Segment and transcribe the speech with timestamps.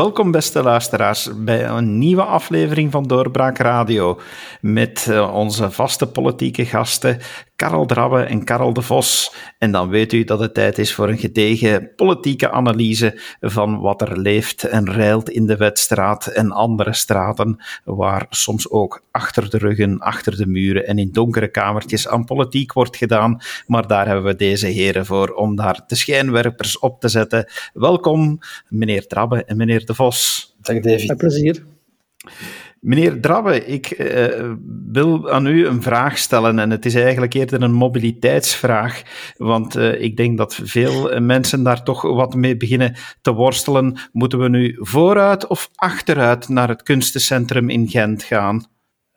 [0.00, 4.20] Welkom, beste luisteraars, bij een nieuwe aflevering van Doorbraak Radio.
[4.60, 7.18] Met eh, onze vaste politieke gasten
[7.60, 9.34] Karel Drabbe en Karel de Vos.
[9.58, 14.00] En dan weet u dat het tijd is voor een gedegen politieke analyse van wat
[14.00, 19.58] er leeft en reilt in de Wetstraat en andere straten, waar soms ook achter de
[19.58, 23.40] ruggen, achter de muren en in donkere kamertjes aan politiek wordt gedaan.
[23.66, 27.50] Maar daar hebben we deze heren voor om daar de schijnwerpers op te zetten.
[27.72, 30.54] Welkom, meneer Drabbe en meneer de Vos.
[30.60, 31.08] Dag David.
[31.08, 31.64] Met plezier.
[32.80, 34.52] Meneer Drabbe, ik uh,
[34.86, 39.02] wil aan u een vraag stellen en het is eigenlijk eerder een mobiliteitsvraag,
[39.36, 43.96] want uh, ik denk dat veel mensen daar toch wat mee beginnen te worstelen.
[44.12, 48.66] Moeten we nu vooruit of achteruit naar het kunstencentrum in Gent gaan?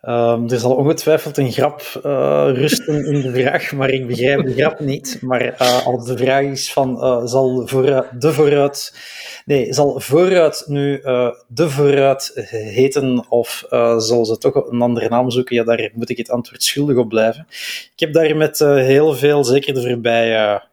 [0.08, 4.54] Um, er zal ongetwijfeld een grap uh, rusten in de vraag, maar ik begrijp de
[4.54, 5.18] grap niet.
[5.22, 8.98] Maar uh, als de vraag is van, uh, zal vooruit, de vooruit,
[9.46, 11.02] nee, zal vooruit nu
[11.48, 13.66] de vooruit heten of
[13.98, 15.56] zal ze toch een andere naam zoeken?
[15.56, 17.48] Ja, daar moet ik het antwoord schuldig op blijven.
[17.94, 20.64] Ik heb daar met heel veel, zeker de voorbije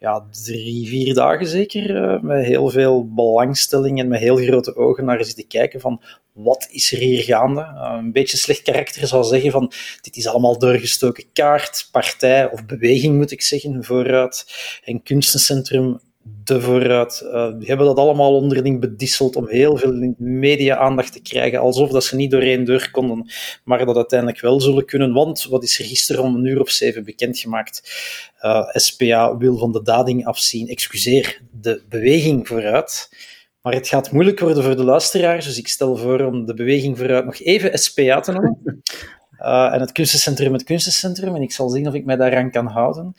[0.00, 5.04] ja, drie, vier dagen zeker, uh, met heel veel belangstelling en met heel grote ogen
[5.04, 7.60] naar zitten kijken van wat is er hier gaande?
[7.60, 12.66] Uh, een beetje slecht karakter zou zeggen van dit is allemaal doorgestoken kaart, partij of
[12.66, 14.46] beweging moet ik zeggen, vooruit.
[14.84, 17.22] En kunstencentrum de vooruit.
[17.24, 22.04] Uh, die hebben dat allemaal onderling bedisseld om heel veel media-aandacht te krijgen, alsof dat
[22.04, 23.30] ze niet door één deur konden,
[23.64, 25.12] maar dat uiteindelijk wel zullen kunnen.
[25.12, 27.92] Want wat is er gisteren om een uur of zeven bekendgemaakt?
[28.42, 30.68] Uh, SPA wil van de dading afzien.
[30.68, 33.08] Excuseer, de beweging vooruit.
[33.62, 36.98] Maar het gaat moeilijk worden voor de luisteraars, dus ik stel voor om de beweging
[36.98, 38.58] vooruit nog even SPA te noemen.
[39.42, 41.34] Uh, en het kunstencentrum het kunstencentrum.
[41.34, 43.14] En ik zal zien of ik mij daaraan kan houden.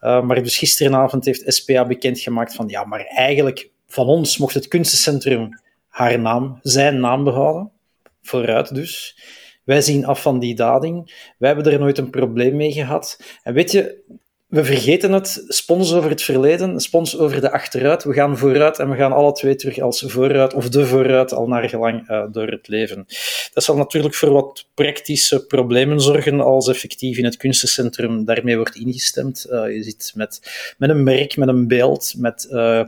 [0.00, 4.68] Uh, maar dus gisteravond heeft SPA bekendgemaakt van ja, maar eigenlijk van ons mocht het
[4.68, 7.70] kunstencentrum haar naam, zijn naam behouden.
[8.22, 9.18] Vooruit dus.
[9.64, 11.14] Wij zien af van die dading.
[11.38, 13.20] Wij hebben er nooit een probleem mee gehad.
[13.42, 14.02] En weet je,
[14.46, 15.44] we vergeten het.
[15.48, 18.04] Spons over het verleden, spons over de achteruit.
[18.04, 21.46] We gaan vooruit en we gaan alle twee terug als vooruit of de vooruit al
[21.46, 23.06] naar gelang uh, door het leven.
[23.52, 28.76] Dat zal natuurlijk voor wat praktische problemen zorgen als effectief in het kunstencentrum daarmee wordt
[28.76, 29.46] ingestemd.
[29.50, 30.40] Uh, je zit met,
[30.78, 32.82] met een merk, met een beeld, met uh,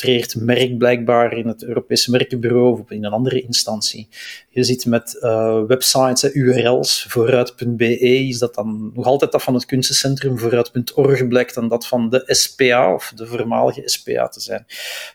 [0.00, 4.08] geregistreerd merk blijkbaar in het Europese Merkenbureau of in een andere instantie.
[4.50, 5.18] Je zit met
[5.66, 11.68] websites, URL's, vooruit.be is dat dan nog altijd dat van het kunstencentrum vooruit.org blijkt dan
[11.68, 14.64] dat van de SPA, of de voormalige SPA te zijn.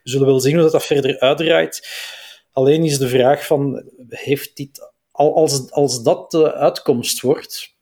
[0.04, 1.88] We zullen wel zien hoe dat, dat verder uitdraait.
[2.52, 7.73] Alleen is de vraag van, heeft dit, als, als dat de uitkomst wordt,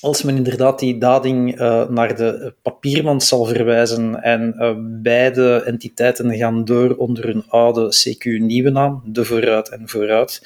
[0.00, 6.36] als men inderdaad die dading uh, naar de papiermand zal verwijzen en uh, beide entiteiten
[6.36, 10.42] gaan door onder hun oude CQ-nieuwe naam, de vooruit en vooruit,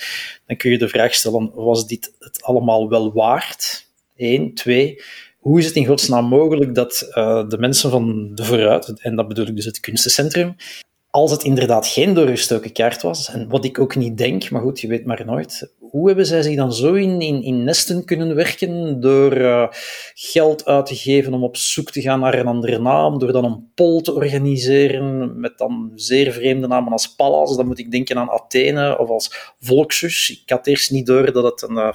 [0.47, 3.89] dan kun je de vraag stellen, was dit het allemaal wel waard?
[4.16, 4.55] Eén.
[4.55, 5.03] Twee,
[5.39, 9.28] hoe is het in godsnaam mogelijk dat uh, de mensen van de vooruit, en dat
[9.28, 10.56] bedoel ik dus het kunstencentrum,
[11.10, 14.81] als het inderdaad geen doorgestoken kaart was, en wat ik ook niet denk, maar goed,
[14.81, 18.34] je weet maar nooit, hoe hebben zij zich dan zo in, in, in nesten kunnen
[18.34, 19.67] werken door uh,
[20.15, 23.45] geld uit te geven om op zoek te gaan naar een andere naam, door dan
[23.45, 28.19] een poll te organiseren met dan zeer vreemde namen als Pallas, dan moet ik denken
[28.19, 30.41] aan Athene of als Volksus.
[30.43, 31.77] Ik had eerst niet door dat het een...
[31.77, 31.93] Uh,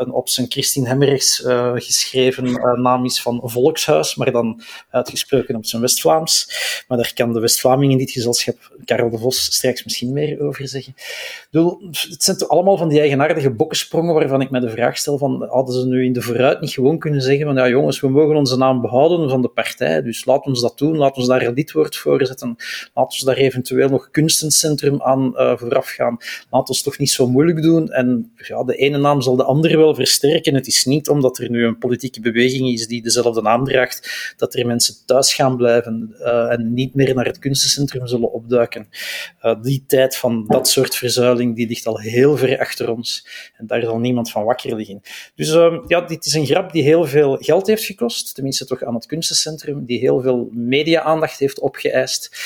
[0.00, 5.56] een op zijn Christine Hemmerichs uh, geschreven uh, naam is van Volkshuis, maar dan uitgesproken
[5.56, 6.48] op zijn West-Vlaams.
[6.88, 10.68] Maar daar kan de West-Vlaming in dit gezelschap, Karel de Vos, straks misschien meer over
[10.68, 10.94] zeggen.
[11.50, 15.46] Bedoel, het zijn allemaal van die eigenaardige bokkensprongen waarvan ik me de vraag stel van,
[15.48, 18.36] hadden ze nu in de vooruit niet gewoon kunnen zeggen van, ja jongens, we mogen
[18.36, 21.54] onze naam behouden van de partij, dus laat ons dat doen, laat ons daar een
[21.54, 22.56] lidwoord voor zetten,
[22.94, 26.16] laat ons daar eventueel nog kunstencentrum aan uh, vooraf gaan,
[26.50, 29.76] laat ons toch niet zo moeilijk doen en ja, de ene naam zal de andere
[29.76, 30.54] wel versterken.
[30.54, 34.54] Het is niet omdat er nu een politieke beweging is die dezelfde naam draagt, dat
[34.54, 38.88] er mensen thuis gaan blijven uh, en niet meer naar het kunstencentrum zullen opduiken.
[39.42, 43.26] Uh, die tijd van dat soort verzuiling, die ligt al heel ver achter ons.
[43.56, 45.00] En daar zal niemand van wakker liggen.
[45.34, 48.82] Dus uh, ja, dit is een grap die heel veel geld heeft gekost, tenminste toch
[48.82, 52.36] aan het kunstencentrum, die heel veel media-aandacht heeft opgeëist.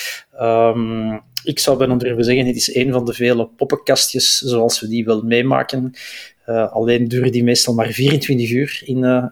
[0.40, 4.88] Um, ik zou bijna durven zeggen, het is een van de vele poppenkastjes zoals we
[4.88, 5.94] die wel meemaken.
[6.46, 9.25] Uh, alleen duren die meestal maar 24 uur in uh,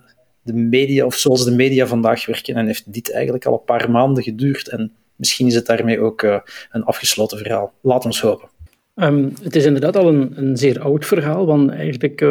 [0.42, 2.54] de media, of zoals de media vandaag werken.
[2.54, 4.68] En heeft dit eigenlijk al een paar maanden geduurd.
[4.68, 6.38] En misschien is het daarmee ook uh,
[6.70, 7.72] een afgesloten verhaal.
[7.80, 8.48] Laat ons hopen.
[8.94, 12.24] Um, het is inderdaad al een, een, zeer oud verhaal, want eigenlijk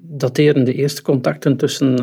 [0.00, 1.96] dateren de eerste contacten tussen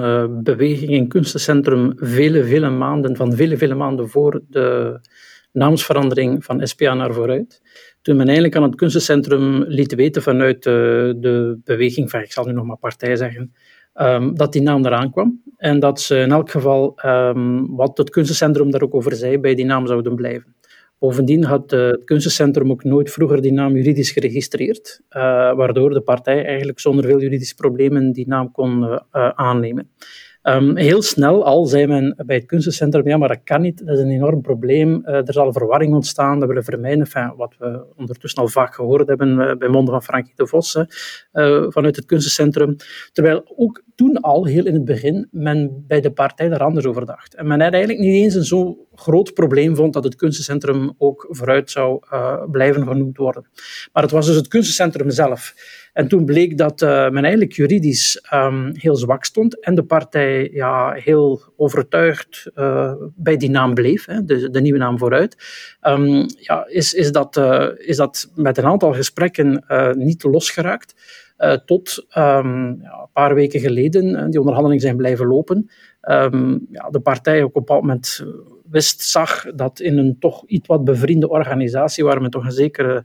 [0.43, 4.99] beweging en kunstencentrum vele, vele maanden, van vele, vele maanden voor de
[5.51, 7.61] naamsverandering van SPA naar vooruit.
[8.03, 12.45] Toen men eigenlijk aan het kunstencentrum liet weten vanuit de, de beweging, van, ik zal
[12.45, 13.53] nu nog maar partij zeggen,
[13.95, 15.41] um, dat die naam eraan kwam.
[15.57, 19.55] En dat ze in elk geval, um, wat het kunstencentrum daar ook over zei, bij
[19.55, 20.55] die naam zouden blijven.
[20.99, 25.21] Bovendien had het kunstencentrum ook nooit vroeger die naam juridisch geregistreerd, uh,
[25.53, 29.01] waardoor de partij eigenlijk zonder veel juridische problemen die naam kon
[29.35, 29.89] aannemen.
[30.43, 33.97] Um, heel snel al zei men bij het kunstencentrum, ja, maar dat kan niet, dat
[33.97, 38.41] is een enorm probleem, uh, er zal verwarring ontstaan, dat willen vermijden, wat we ondertussen
[38.41, 40.85] al vaak gehoord hebben uh, bij monden van Frankie de Vos, uh,
[41.67, 42.75] vanuit het kunstencentrum.
[43.11, 47.05] Terwijl ook toen al, heel in het begin, men bij de partij daar anders over
[47.05, 47.35] dacht.
[47.35, 51.27] En men had eigenlijk niet eens een zo groot probleem vond dat het kunstencentrum ook
[51.29, 51.99] vooruit zou
[52.51, 53.45] blijven genoemd worden.
[53.93, 55.53] Maar het was dus het kunstencentrum zelf
[55.93, 60.49] en toen bleek dat uh, men eigenlijk juridisch um, heel zwak stond en de partij
[60.51, 65.37] ja, heel overtuigd uh, bij die naam bleef, hè, de, de, nieuwe naam vooruit.
[65.81, 67.41] Um, ja, is, is, dat,
[67.77, 69.65] is dat met een aantal gesprekken
[69.97, 70.95] niet losgeraakt.
[71.65, 75.69] tot um, ja, een paar weken geleden, die onderhandelingen zijn blijven lopen.
[76.71, 78.25] ja, de partij ook op een bepaald moment
[78.73, 83.03] wist, zag dat in een toch iets wat bevriende organisatie, waar men toch een zekere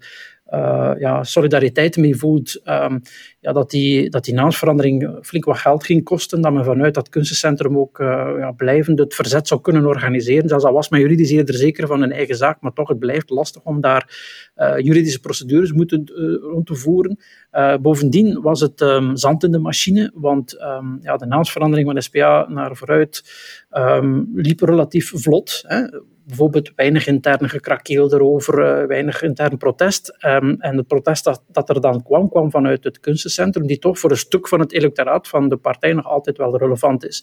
[0.55, 3.00] uh, ja, solidariteit mee voelt, um,
[3.41, 7.09] ja, dat, die, dat die naamsverandering flink wat geld ging kosten, dat men vanuit dat
[7.09, 8.06] kunstencentrum ook uh,
[8.39, 10.49] ja, blijvend het verzet zou kunnen organiseren.
[10.49, 13.31] Zelfs al was men juridisch eerder zeker van een eigen zaak, maar toch, het blijft
[13.31, 14.17] lastig om daar
[14.56, 16.11] uh, juridische procedures moeten,
[16.43, 17.19] rond te voeren.
[17.81, 22.47] bovendien was het um, zand in de machine, want um, ja, de naamsverandering van SPA
[22.49, 23.23] naar vooruit
[24.35, 25.62] liep relatief vlot.
[25.67, 25.87] Hè
[26.29, 30.17] bijvoorbeeld weinig interne gekrakeel erover, uh, weinig intern protest.
[30.25, 33.99] Um, en het protest dat, dat, er dan kwam, kwam vanuit het kunstencentrum, die toch
[33.99, 37.21] voor een stuk van het electoraat van de partij nog altijd wel relevant is.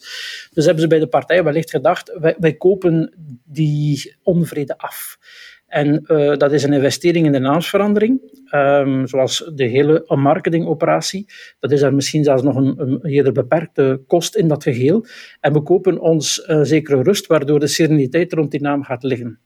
[0.52, 3.14] Dus hebben ze bij de partij wellicht gedacht, wij, wij kopen
[3.44, 5.18] die onvrede af.
[5.66, 8.20] En uh, dat is een investering in de naamsverandering,
[8.50, 11.26] um, zoals de hele marketingoperatie.
[11.60, 15.06] Dat is daar misschien zelfs nog een, een eerder beperkte kost in dat geheel.
[15.40, 19.38] En we kopen ons uh, zekere rust, waardoor de sereniteit rond die naam gaat liggen.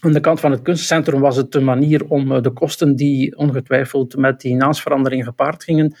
[0.00, 3.36] Aan de kant van het kunstcentrum was het een manier om uh, de kosten die
[3.36, 5.94] ongetwijfeld met die naamsverandering gepaard gingen,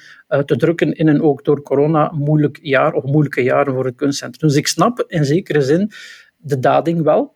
[0.44, 4.48] te drukken in een ook door corona moeilijk jaar of moeilijke jaren voor het kunstcentrum.
[4.48, 5.90] Dus ik snap in zekere zin
[6.36, 7.34] de dading wel.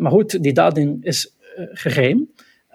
[0.00, 2.28] maar goed, die dading is eh, geheim.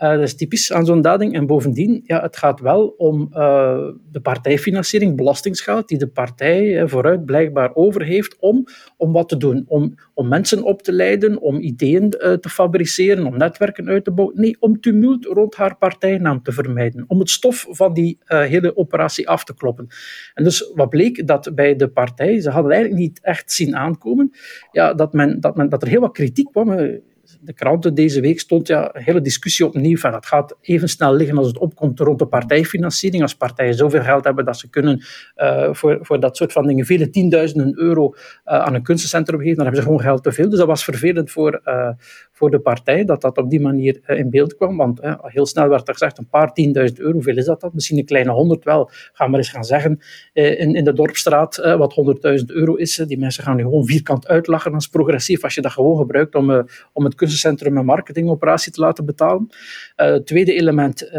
[0.03, 1.33] Uh, dat is typisch aan zo'n dading.
[1.33, 7.25] En bovendien, ja, het gaat wel om uh, de partijfinanciering, belastingsgeld, die de partij vooruit
[7.25, 8.65] blijkbaar over heeft om,
[8.97, 9.65] om wat te doen.
[9.67, 14.39] Om, om mensen op te leiden, om ideeën te fabriceren, om netwerken uit te bouwen.
[14.39, 17.03] Nee, om tumult rond haar partijnaam te vermijden.
[17.07, 19.87] Om het stof van die hele operatie af te kloppen.
[20.33, 24.31] En dus wat bleek dat bij de partij, ze hadden eigenlijk niet echt zien aankomen,
[24.71, 27.01] ja, dat, men, dat, men, dat er heel wat kritiek kwam
[27.41, 31.13] de kranten deze week stond ja, een hele discussie opnieuw van het gaat even snel
[31.13, 33.21] liggen als het opkomt rond de partijfinanciering.
[33.21, 35.03] Als partijen zoveel geld hebben dat ze kunnen
[35.37, 38.13] uh, voor, voor dat soort van dingen vele tienduizenden euro uh,
[38.43, 40.49] aan een kunstencentrum geven, dan hebben ze gewoon geld te veel.
[40.49, 41.89] Dus dat was vervelend voor, uh,
[42.39, 44.77] voor de partij dat dat op die manier in beeld kwam.
[44.77, 47.71] Want heel snel werd er gezegd een paar tienduizend euro, hoeveel is dat dan?
[47.73, 48.89] Misschien een kleine honderd wel.
[49.13, 49.99] Ga maar eens gaan zeggen
[50.33, 52.95] in, in de dorpstraat wat honderdduizend euro is.
[52.95, 56.67] die mensen gaan nu gewoon vierkant uitlachen als progressief als je dat gewoon gebruikt om,
[56.93, 59.49] om het kunstencentrum een marketingoperatie te laten betalen.
[60.23, 61.09] Tweede element,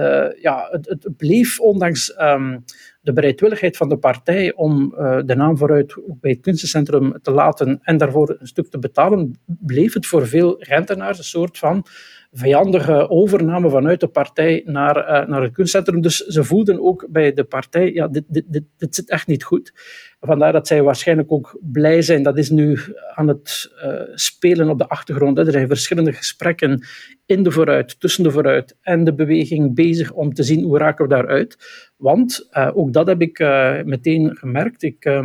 [0.41, 2.65] ja, het, bleef ondanks um,
[3.01, 7.79] de bereidwilligheid van de partij om uh, de naam vooruit bij het kunstencentrum te laten
[7.83, 11.87] en daarvoor een stuk te betalen, bleef het voor veel rentenaars een soort van
[12.33, 16.01] vijandige overname vanuit de partij naar, uh, naar het kunstcentrum.
[16.01, 18.45] Dus ze voelden ook bij de partij, ja, dit, dit,
[18.77, 19.73] dit, zit echt niet goed.
[20.21, 22.23] Vandaar dat zij waarschijnlijk ook blij zijn.
[22.23, 22.79] Dat is nu
[23.15, 25.37] aan het uh, spelen op de achtergrond.
[25.37, 25.47] Hè.
[25.47, 26.87] Er zijn verschillende gesprekken
[27.27, 31.05] in de vooruit, tussen de vooruit en de beweging bezig om te zien hoe raken
[31.05, 31.57] we daaruit.
[31.97, 33.39] Want, uh, ook dat heb ik
[33.85, 34.83] meteen gemerkt.
[34.83, 35.23] Ik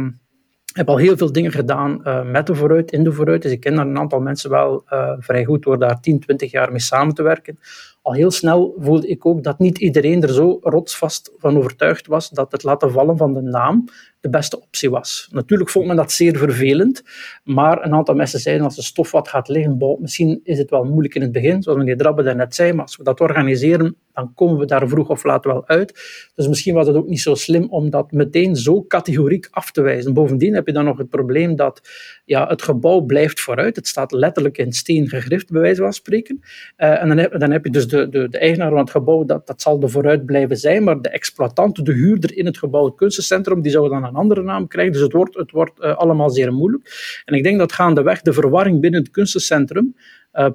[0.76, 3.42] heb al heel veel dingen gedaan uh, met de vooruit, in de vooruit.
[3.42, 6.52] Dus ik ken daar een aantal mensen wel uh, vrij goed door daar 10, 20
[6.52, 7.60] jaar mee samen te werken.
[8.02, 12.30] Al heel snel voelde ik ook dat niet iedereen er zo rotsvast van overtuigd was
[12.30, 13.86] dat het laten vallen van de naam
[14.26, 15.28] de beste optie was.
[15.32, 17.04] Natuurlijk vond men dat zeer vervelend,
[17.44, 20.70] maar een aantal mensen zeiden als de stof wat gaat liggen, boh, misschien is het
[20.70, 23.96] wel moeilijk in het begin, zoals meneer Drabbe daarnet zei, maar als we dat organiseren,
[24.16, 25.94] dan komen we daar vroeg of laat wel uit.
[26.36, 29.82] Dus misschien was het ook niet zo slim om dat meteen zo categoriek af te
[29.82, 30.14] wijzen.
[30.14, 31.82] Bovendien heb je dan nog het probleem dat
[32.26, 33.76] ja, het gebouw blijft vooruit.
[33.76, 36.40] Het staat letterlijk in steen gegrift, bij wijze van spreken.
[36.78, 39.26] Uh, en dan heb, dan heb je dus de, de, de eigenaar van het gebouw,
[39.26, 42.86] dat, dat zal de vooruit blijven zijn, maar de exploitant, de huurder in het gebouw,
[42.86, 44.94] het kunstencentrum, die zou dan andere naam krijgen.
[44.94, 47.22] Dus het wordt, het wordt uh, allemaal zeer moeilijk.
[47.26, 49.96] En ik denk dat gaandeweg de verwarring binnen het kunstencentrum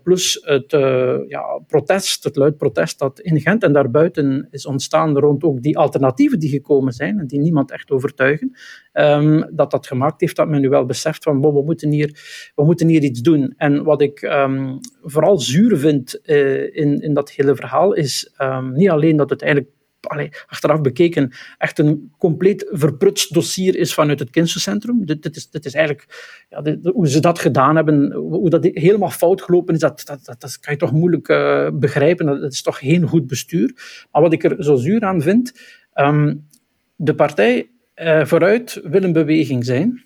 [0.03, 0.71] plus het
[1.29, 5.79] ja, protest, het luid protest dat in Gent en daarbuiten is ontstaan rond ook die
[5.79, 8.57] alternatieven die gekomen zijn en die niemand echt overtuigen,
[8.93, 12.11] ehm, dat dat gemaakt heeft dat men nu wel beseft van we, moeten hier,
[12.55, 13.55] we moeten hier iets doen.
[13.57, 18.91] En wat ik ehm, vooral zuur vind in, in dat hele verhaal is um, niet
[18.91, 19.73] alleen dat het eigenlijk
[20.47, 25.07] achteraf bekeken echt een compleet verprutst dossier is vanuit het kindercentrum.
[25.07, 26.07] Dit, dit, is, is eigenlijk
[26.49, 30.41] ja, hoe ze dat gedaan hebben, hoe dat helemaal fout gelopen is, dat, dat, dat,
[30.41, 32.27] dat kan je toch moeilijk uh, begrijpen.
[32.27, 33.75] Dat is toch geen goed bestuur.
[34.13, 35.53] Maar wat ik er zo zuur aan vind,
[35.95, 36.47] um,
[36.97, 40.03] de partij uh, vooruit wil een beweging zijn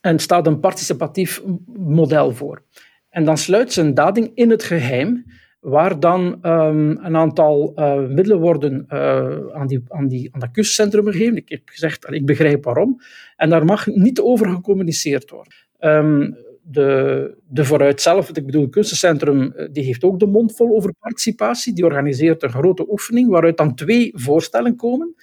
[0.00, 2.62] en staat een participatief model voor.
[3.10, 5.24] En dan sluit ze een dading in het geheim
[5.64, 10.50] waar dan um, een aantal uh, middelen worden uh, aan, die, aan, die, aan dat
[10.50, 11.36] kustcentrum gegeven.
[11.36, 13.00] Ik heb gezegd, ik begrijp waarom.
[13.36, 15.52] En daar mag niet over gecommuniceerd worden.
[15.80, 20.56] Um, de, de Vooruit zelf, ik bedoel, het kunstencentrum, eh, die heeft ook de mond
[20.56, 21.72] vol over participatie.
[21.72, 25.14] Die organiseert een grote oefening waaruit dan twee voorstellen komen.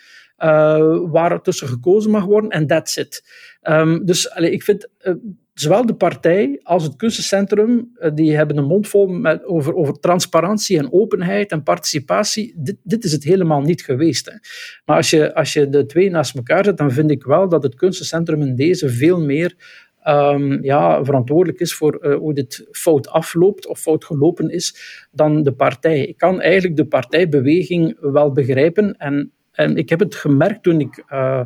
[0.43, 3.24] Uh, waar tussen gekozen mag worden en that's it.
[3.62, 5.13] Um, dus ik vind, uh,
[5.53, 10.00] zowel de partij als het kunstencentrum, eh, die hebben een mond vol met, over, over
[10.00, 12.53] transparantie en openheid en participatie.
[12.57, 14.25] Dit, dit is het helemaal niet geweest.
[14.25, 14.38] Hè.
[14.86, 17.63] Maar als je, als je de twee naast elkaar zet, dan vind ik wel dat
[17.63, 19.55] het kunstencentrum in deze veel meer
[20.07, 24.75] um, ja, verantwoordelijk is voor hoe dit fout afloopt of fout gelopen is
[25.12, 26.05] dan de partij.
[26.05, 31.03] Ik kan eigenlijk de partijbeweging wel begrijpen en, en ik heb het gemerkt toen ik...
[31.10, 31.41] Uh,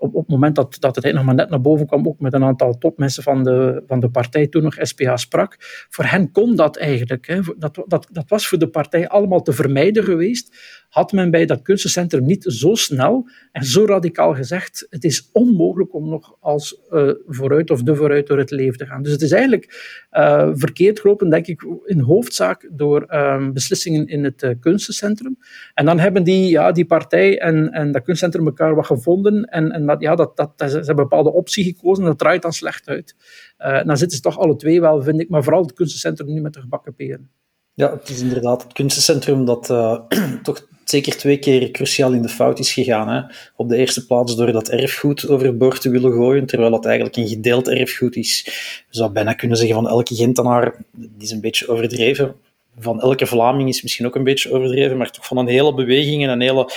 [0.00, 2.44] op, het moment dat, dat het nog maar net naar boven kwam, ook met een
[2.44, 5.56] aantal topmensen van de, van de partij, toen nog SPH sprak,
[5.88, 7.26] voor hen kon dat eigenlijk.
[7.26, 7.40] Hè.
[7.56, 10.56] Dat, dat, dat was voor de partij allemaal te vermijden geweest
[10.90, 15.94] had men bij dat kunstencentrum niet zo snel en zo radicaal gezegd: het is onmogelijk
[15.94, 19.02] om nog als uh, vooruit of de vooruit door het leven te gaan.
[19.02, 24.24] Dus het is eigenlijk uh, verkeerd gelopen, denk ik, in hoofdzaak door uh, beslissingen in
[24.24, 25.38] het uh, kunstencentrum.
[25.74, 29.70] En dan hebben die, ja, die partij en, en dat kunstcentrum elkaar wat gevonden en,
[29.72, 32.52] en dat, ja, dat, dat, ze hebben een bepaalde optie gekozen en dat draait dan
[32.52, 33.14] slecht uit.
[33.58, 36.52] dan zitten ze toch alle twee wel, vind ik, maar vooral het kunstencentrum nu met
[36.52, 37.30] de gebakken peren.
[37.74, 39.66] Ja, het is inderdaad het kunstencentrum dat
[40.42, 43.08] toch zeker twee keer cruciaal in de fout is gegaan.
[43.08, 43.20] Hè.
[43.56, 47.28] Op de eerste plaats door dat erfgoed overboord te willen gooien, terwijl dat eigenlijk een
[47.28, 48.42] gedeeld erfgoed is.
[48.90, 52.34] Je zou bijna kunnen zeggen van elke Gentenaar, die is een beetje overdreven,
[52.78, 56.22] van elke Vlaming is misschien ook een beetje overdreven, maar toch van een hele beweging
[56.22, 56.72] en een hele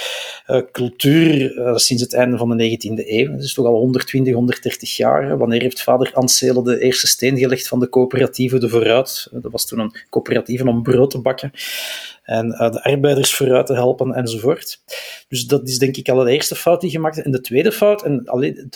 [0.48, 3.32] uh, cultuur uh, sinds het einde van de 19e eeuw.
[3.32, 5.38] Dat is toch al 120, 130 jaar.
[5.38, 9.28] Wanneer heeft vader Ansele de eerste steen gelegd van de coöperatieve De Vooruit?
[9.32, 11.52] Dat was toen een coöperatieve om brood te bakken
[12.24, 14.80] en de arbeiders vooruit te helpen enzovoort.
[15.28, 17.24] Dus dat is denk ik al de eerste fout die gemaakt is.
[17.24, 18.70] En de tweede fout, en alleen,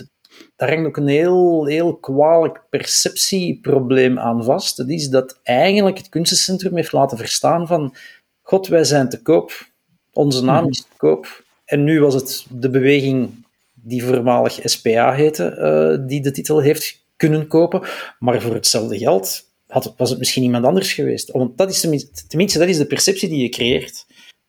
[0.55, 4.77] daar hangt ook een heel, heel kwalijk perceptieprobleem aan vast.
[4.77, 7.95] Dat is dat eigenlijk het kunstencentrum heeft laten verstaan van
[8.41, 9.67] God, wij zijn te koop.
[10.13, 10.69] Onze naam mhm.
[10.69, 11.43] is te koop.
[11.65, 15.57] En nu was het de beweging die voormalig SPA heette,
[15.99, 17.81] uh, die de titel heeft kunnen kopen.
[18.19, 21.31] Maar voor hetzelfde geld had, was het misschien iemand anders geweest.
[21.31, 24.05] Want dat is tenminste, tenminste, dat is de perceptie die je creëert.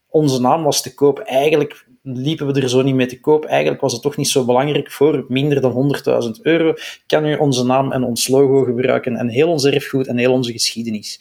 [0.08, 1.18] Onze naam was te koop.
[1.18, 3.44] Eigenlijk liepen we er zo niet mee te koop.
[3.44, 4.90] Eigenlijk was het toch niet zo belangrijk.
[4.90, 5.92] Voor minder dan
[6.24, 6.74] 100.000 euro
[7.06, 10.52] kan u onze naam en ons logo gebruiken en heel ons erfgoed en heel onze
[10.52, 11.20] geschiedenis.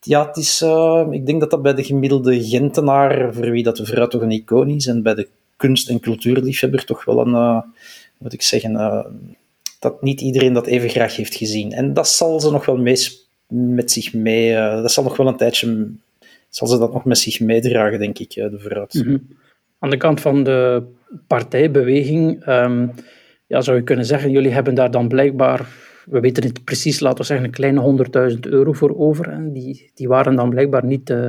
[0.00, 3.76] Ja, het is, uh, ik denk dat dat bij de gemiddelde Gentenaar, voor wie dat
[3.76, 7.32] de vrouw toch een icoon is, en bij de kunst- en cultuurliefhebber toch wel een,
[7.32, 7.60] uh,
[8.18, 9.04] moet ik zeggen, uh,
[9.78, 11.72] dat niet iedereen dat even graag heeft gezien.
[11.72, 12.96] En dat zal ze nog wel mee,
[13.46, 15.90] met zich mee, dat zal nog wel een tijdje
[16.54, 18.94] zal ze dat nog met zich meedragen, denk ik, de vooruit.
[18.94, 19.16] Mhm.
[19.78, 20.82] Aan de kant van de
[21.26, 22.92] partijbeweging um,
[23.46, 25.66] ja, zou je kunnen zeggen, jullie hebben daar dan blijkbaar,
[26.06, 29.28] we weten het precies, laten we zeggen, een kleine 100.000 euro voor over.
[29.28, 31.28] En die, die waren dan blijkbaar niet, uh,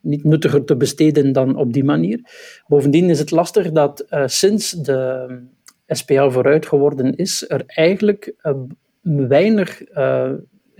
[0.00, 2.20] niet nuttiger te besteden dan op die manier.
[2.66, 5.28] Bovendien is het lastig dat uh, sinds de
[5.86, 8.52] SPA vooruit geworden is, er eigenlijk uh,
[9.28, 9.82] weinig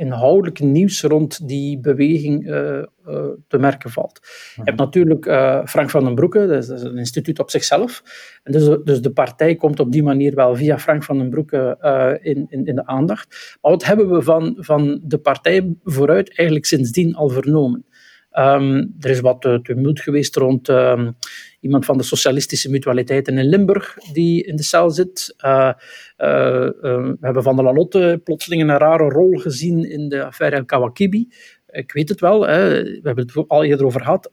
[0.00, 4.21] inhoudelijk nieuws rond die beweging uh, uh, te merken valt.
[4.54, 8.02] Je hebt natuurlijk uh, Frank van den Broeke, dat is, een instituut op zichzelf.
[8.42, 11.78] En dus, dus de partij komt op die manier wel via Frank van den Broeke
[12.23, 13.59] in, in, in de aandacht.
[13.61, 17.85] Maar wat hebben we van, van de partij vooruit eigenlijk sindsdien al vernomen?
[18.38, 21.16] Um, er is wat tumult geweest rond um,
[21.60, 25.34] iemand van de socialistische mutualiteiten in Limburg die in de cel zit.
[25.44, 25.74] Uh, uh,
[26.16, 31.28] we hebben Van der Lalotte plotseling een rare rol gezien in de affaire El Kawakibi.
[31.70, 34.30] ik weet het wel, hè, we hebben het al eerder over gehad,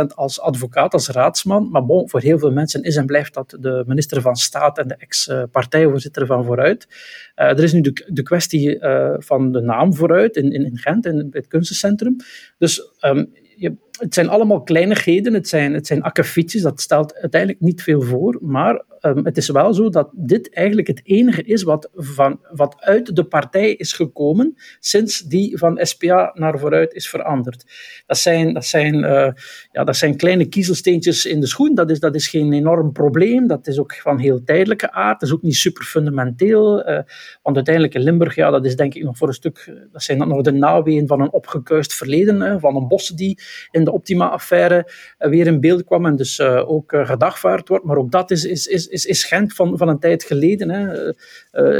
[0.00, 3.56] 100% als advocaat, als raadsman, maar bon, voor heel veel mensen is en blijft dat
[3.60, 6.86] de minister van Staat en de ex-partijvoorzitter van Vooruit.
[7.34, 8.78] Er is nu de, de kwestie
[9.18, 12.16] van de naam Vooruit in, in, Gent, in het kunstencentrum.
[12.58, 17.60] Dus um, je, het zijn allemaal kleinigheden, het zijn, het zijn akkefietjes, dat stelt uiteindelijk
[17.60, 21.62] niet veel voor, maar um, het is wel zo dat dit eigenlijk het enige is
[21.62, 27.08] wat, van, wat uit de partij is gekomen sinds die van SPA naar vooruit is
[27.08, 27.64] veranderd.
[28.06, 29.30] Dat zijn, dat zijn, uh,
[29.72, 33.46] ja, dat zijn kleine kiezelsteentjes in de schoen, dat is, dat is geen enorm probleem,
[33.46, 36.98] dat is ook van heel tijdelijke aard, dat is ook niet super fundamenteel, uh,
[37.42, 40.28] want uiteindelijk in Limburg, ja, dat is denk ik nog voor een stuk, dat zijn
[40.28, 43.38] nog de naweeën van een opgekuist verleden, hè, van een bos die
[43.70, 48.10] in de Optima-affaire uh, weer in beeld kwam en dus ook gedagvaard wordt, maar ook
[48.10, 50.70] dat is, is, is, is, Gent van, van een tijd geleden.
[50.70, 51.12] Hè.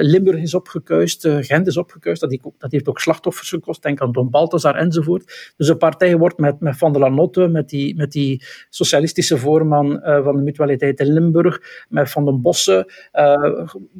[0.03, 2.21] Limburg is opgekuist, Gent is opgekuist.
[2.21, 3.83] Dat, dat, heeft ook slachtoffers gekost.
[3.83, 5.53] Denk aan Don Balthazar enzovoort.
[5.57, 10.01] Dus de partij wordt met, met Van der Lanotte, met die, met die socialistische voorman
[10.03, 12.87] van de mutualiteit in Limburg, met Van den Bossen,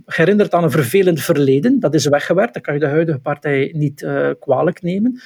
[0.05, 1.81] herinnerd aan een vervelend verleden.
[1.81, 2.55] Dat is weggewerkt.
[2.55, 4.07] Dat kan je de huidige partij niet
[4.39, 5.21] kwalijk nemen.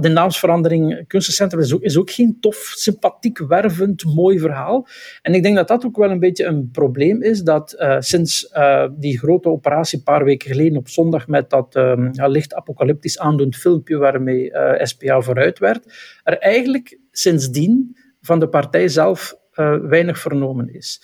[0.00, 4.86] De naamsverandering Kunstencentrum is ook, geen tof, sympathiek, wervend, mooi verhaal.
[5.22, 8.50] En ik denk dat dat ook wel een beetje een probleem is dat uh, sinds
[8.56, 12.54] uh, die grote operatie een paar weken geleden op zondag met dat um, ja, licht
[12.54, 19.38] apocalyptisch aandoend filmpje waarmee uh, SPA vooruit werd, er eigenlijk sindsdien van de partij zelf
[19.82, 21.02] weinig vernomen is.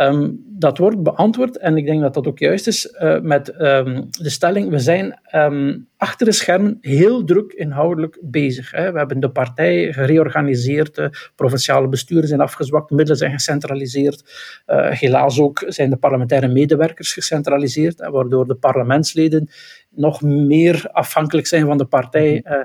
[0.00, 4.08] Um, dat wordt beantwoord, en ik denk dat dat ook juist is, uh, met um,
[4.10, 8.70] de stelling: we zijn um, achter de schermen heel druk inhoudelijk bezig.
[8.70, 8.92] Hè.
[8.92, 14.22] We hebben de partij gereorganiseerd, de provinciale besturen zijn afgezwakt, middelen zijn gecentraliseerd.
[14.66, 19.48] Uh, helaas ook zijn de parlementaire medewerkers gecentraliseerd, hè, waardoor de parlementsleden
[19.90, 22.44] nog meer afhankelijk zijn van de partij.
[22.46, 22.64] Uh, uh,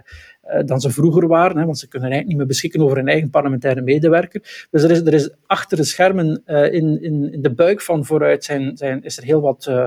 [0.65, 3.29] dan ze vroeger waren, hè, want ze kunnen eigenlijk niet meer beschikken over een eigen
[3.29, 4.67] parlementaire medewerker.
[4.71, 8.05] Dus er is, er is achter de schermen uh, in, in, in de buik van
[8.05, 9.85] vooruit zijn, zijn, is er heel wat uh,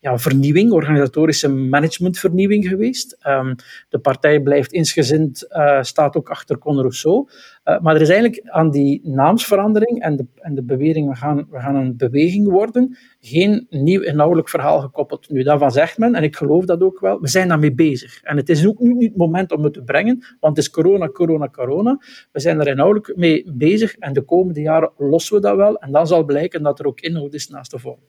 [0.00, 3.18] ja, vernieuwing, organisatorische managementvernieuwing geweest.
[3.26, 3.54] Um,
[3.88, 7.28] de partij blijft insgezind, uh, staat ook achter Conor Rousseau.
[7.64, 11.46] Uh, maar er is eigenlijk aan die naamsverandering en de, en de bewering, we gaan,
[11.50, 15.30] we gaan een beweging worden, geen nieuw inhoudelijk verhaal gekoppeld.
[15.30, 18.22] Nu, daarvan zegt men, en ik geloof dat ook wel, we zijn daarmee bezig.
[18.22, 20.70] En het is ook nu niet het moment om het te brengen, want het is
[20.70, 21.98] corona, corona, corona.
[22.32, 25.78] We zijn er inhoudelijk mee bezig en de komende jaren lossen we dat wel.
[25.78, 28.00] En dan zal blijken dat er ook inhoud is naast de vorm.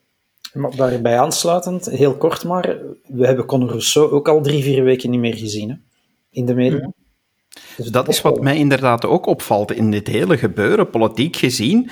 [0.54, 5.10] Maar daarbij aansluitend, heel kort maar, we hebben Conor Rousseau ook al drie, vier weken
[5.10, 5.76] niet meer gezien hè?
[6.30, 6.78] in de media.
[6.80, 6.92] Ja.
[7.78, 11.90] Dus dat is wat mij inderdaad ook opvalt in dit hele gebeuren, politiek gezien.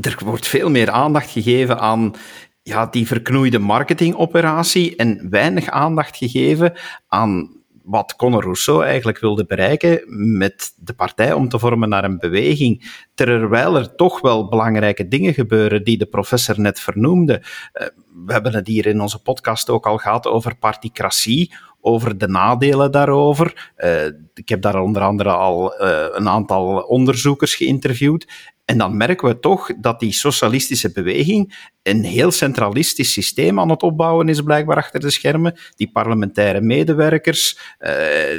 [0.00, 2.14] Er wordt veel meer aandacht gegeven aan
[2.62, 6.72] ja, die verknoeide marketingoperatie en weinig aandacht gegeven
[7.08, 7.56] aan
[7.86, 10.02] wat Conor Rousseau eigenlijk wilde bereiken
[10.38, 15.34] met de partij om te vormen naar een beweging, terwijl er toch wel belangrijke dingen
[15.34, 17.42] gebeuren die de professor net vernoemde.
[17.72, 17.86] Eh,
[18.26, 21.54] we hebben het hier in onze podcast ook al gehad over particratie,
[21.86, 23.72] over de nadelen daarover.
[23.78, 28.26] Uh, ik heb daar onder andere al uh, een aantal onderzoekers geïnterviewd.
[28.64, 33.82] En dan merken we toch dat die socialistische beweging een heel centralistisch systeem aan het
[33.82, 35.58] opbouwen is, blijkbaar achter de schermen.
[35.76, 38.34] Die parlementaire medewerkers, uh,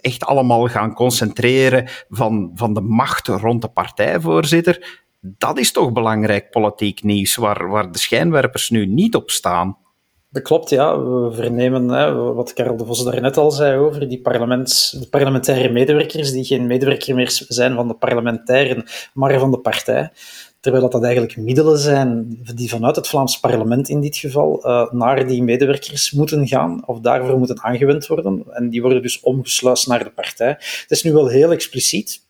[0.00, 5.04] echt allemaal gaan concentreren van, van de macht rond de partijvoorzitter.
[5.20, 9.76] Dat is toch belangrijk politiek nieuws, waar, waar de schijnwerpers nu niet op staan.
[10.30, 11.00] Dat klopt, ja.
[11.00, 15.72] We vernemen hè, wat Karel de Vos daarnet al zei over die parlements, de parlementaire
[15.72, 20.10] medewerkers die geen medewerker meer zijn van de parlementairen, maar van de partij.
[20.60, 24.92] Terwijl dat, dat eigenlijk middelen zijn die vanuit het Vlaams parlement in dit geval uh,
[24.92, 28.44] naar die medewerkers moeten gaan of daarvoor moeten aangewend worden.
[28.50, 30.48] En die worden dus omgesluist naar de partij.
[30.48, 32.26] Het is nu wel heel expliciet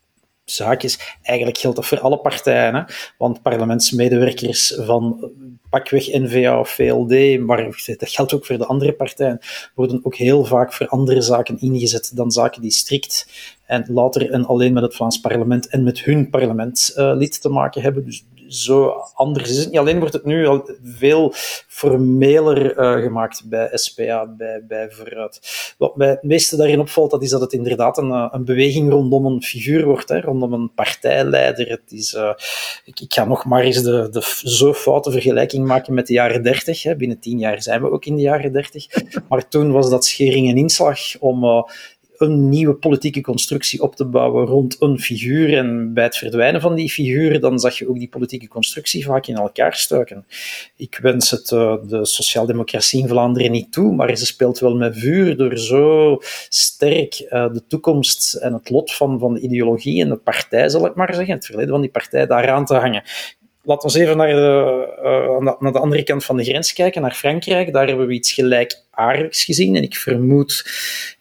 [0.51, 1.17] zaakjes.
[1.23, 2.83] Eigenlijk geldt dat voor alle partijen, hè?
[3.19, 5.31] want parlementsmedewerkers van
[5.71, 9.39] pakweg N-VA of VLD, maar dat geldt ook voor de andere partijen,
[9.75, 13.29] worden ook heel vaak voor andere zaken ingezet dan zaken die strikt
[13.67, 18.05] en later en alleen met het Vlaams parlement en met hun parlementslid te maken hebben.
[18.05, 19.79] Dus zo anders is het niet.
[19.79, 21.33] Alleen wordt het nu al veel
[21.67, 25.41] formeler uh, gemaakt bij SPA, bij, bij Vooruit.
[25.79, 28.91] Wat mij het meeste daarin opvalt, dat is dat het inderdaad een, eh, een beweging
[28.91, 31.69] rondom een figuur wordt, hè, rondom een partijleider.
[31.69, 32.33] Het is, uh,
[32.85, 36.43] ik, ik, ga nog maar eens de, de zo foute vergelijking maken met de jaren
[36.43, 36.97] dertig.
[36.97, 38.87] Binnen tien jaar zijn we ook in de jaren dertig.
[39.29, 41.67] Maar toen was dat schering en inslag om
[42.19, 45.57] een nieuwe politieke constructie op te bouwen rond een figuur.
[45.57, 49.27] En bij het verdwijnen van die figuur, dan zag je ook die politieke constructie vaak
[49.27, 50.27] in elkaar stuiken.
[50.77, 54.99] Ik wens het uh, de sociaaldemocratie in Vlaanderen niet toe, maar ze speelt wel met
[54.99, 60.09] vuur door zo sterk uh, de toekomst en het lot van, van de ideologie en
[60.09, 63.03] de partij, zal ik maar zeggen, het verleden van die partij daaraan te hangen.
[63.69, 67.15] Laten we even naar de, uh, naar de andere kant van de grens kijken, naar
[67.15, 67.73] Frankrijk.
[67.73, 69.77] Daar hebben we iets gelijkaardigs gezien.
[69.77, 70.65] En ik vermoed,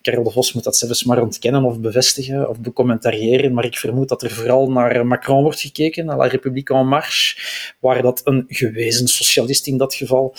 [0.02, 4.10] Karel de Vos moet dat zelfs maar ontkennen of bevestigen of becommentariëren, maar ik vermoed
[4.10, 7.42] dat er vooral naar Macron wordt gekeken, naar La République en Marche,
[7.80, 10.36] waar dat een gewezen socialist in dat geval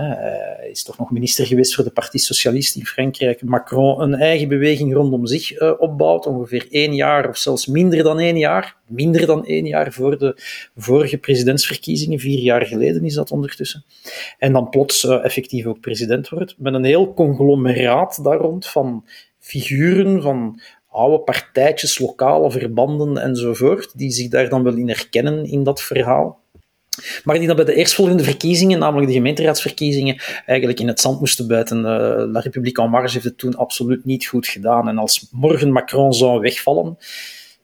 [0.00, 3.42] hij is toch nog minister geweest voor de Parti Socialiste in Frankrijk.
[3.42, 8.18] Macron een eigen beweging rondom zich uh, opbouwt, ongeveer één jaar of zelfs minder dan
[8.18, 8.76] één jaar.
[8.86, 10.40] Minder dan één jaar voor de
[10.76, 13.84] vorige presidentsverkiezingen, vier jaar geleden is dat ondertussen.
[14.38, 19.06] En dan plots uh, effectief ook president wordt, met een heel conglomeraat daar rond van
[19.38, 25.62] figuren, van oude partijtjes, lokale verbanden enzovoort, die zich daar dan wel in herkennen in
[25.62, 26.41] dat verhaal.
[27.24, 31.48] Maar die dan bij de eerstvolgende verkiezingen, namelijk de gemeenteraadsverkiezingen, eigenlijk in het zand moesten
[31.48, 31.80] buiten.
[32.30, 34.88] La République en Marche heeft het toen absoluut niet goed gedaan.
[34.88, 36.98] En als morgen Macron zou wegvallen,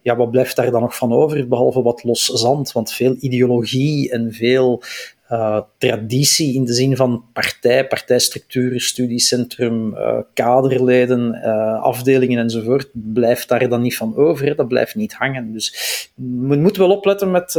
[0.02, 2.72] ja, wat blijft daar dan nog van over, behalve wat los zand?
[2.72, 4.82] Want veel ideologie en veel
[5.30, 11.42] uh, traditie in de zin van partij, partijstructuren, studiecentrum, uh, kaderleden,
[11.82, 14.56] afdelingen enzovoort, blijft daar dan niet van over.
[14.56, 15.52] Dat blijft niet hangen.
[15.52, 15.74] Dus
[16.14, 17.54] men moet wel opletten met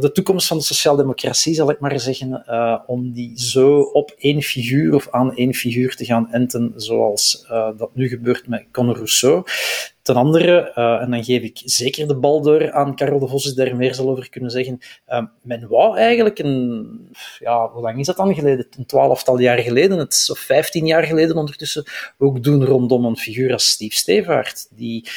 [0.00, 2.44] de toekomst van de sociaaldemocratie, zal ik maar zeggen,
[2.86, 7.90] om die zo op één figuur of aan één figuur te gaan enten, zoals dat
[7.94, 9.44] nu gebeurt met Conor Rousseau.
[10.02, 13.44] Ten andere, uh, en dan geef ik zeker de bal door aan Carol de Vos,
[13.44, 14.78] die daar meer zal over kunnen zeggen.
[15.08, 17.08] Uh, men wou eigenlijk een,
[17.38, 18.66] ja, hoe lang is dat dan geleden?
[18.78, 21.84] Een twaalftal jaar geleden, het is of vijftien jaar geleden ondertussen,
[22.18, 24.66] ook doen rondom een figuur als Steve Stevaart.
[24.70, 25.08] Die,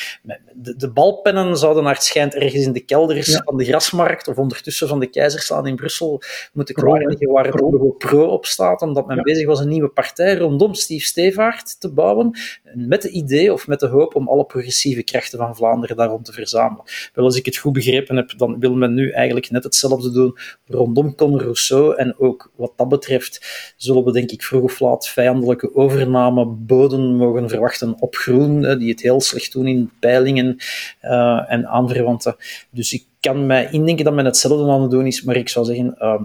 [0.53, 3.41] de, de balpennen zouden naar het schijnt ergens in de kelders ja.
[3.43, 6.21] van de grasmarkt of ondertussen van de Keizerslaan in Brussel
[6.53, 9.21] moeten klaarliggen waar het logo Pro op staat, omdat men ja.
[9.21, 12.39] bezig was een nieuwe partij rondom Steve Stevaart te bouwen,
[12.73, 16.31] met de idee of met de hoop om alle progressieve krachten van Vlaanderen daarom te
[16.31, 16.83] verzamelen.
[17.13, 20.37] Wel, als ik het goed begrepen heb, dan wil men nu eigenlijk net hetzelfde doen
[20.65, 21.95] rondom Conor Rousseau.
[21.95, 27.15] En ook wat dat betreft zullen we denk ik vroeg of laat vijandelijke overname boden
[27.15, 30.55] mogen verwachten op Groen, die het heel slecht doen in peilingen
[31.01, 32.35] uh, en aanverwanten.
[32.71, 35.65] Dus ik kan mij indenken dat men hetzelfde aan het doen is, maar ik zou
[35.65, 36.21] zeggen, uh,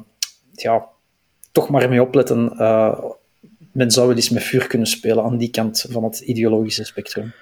[0.52, 0.86] ja,
[1.52, 2.52] toch maar mee opletten.
[2.58, 3.04] Uh,
[3.72, 7.32] men zou wel eens met vuur kunnen spelen aan die kant van het ideologische spectrum.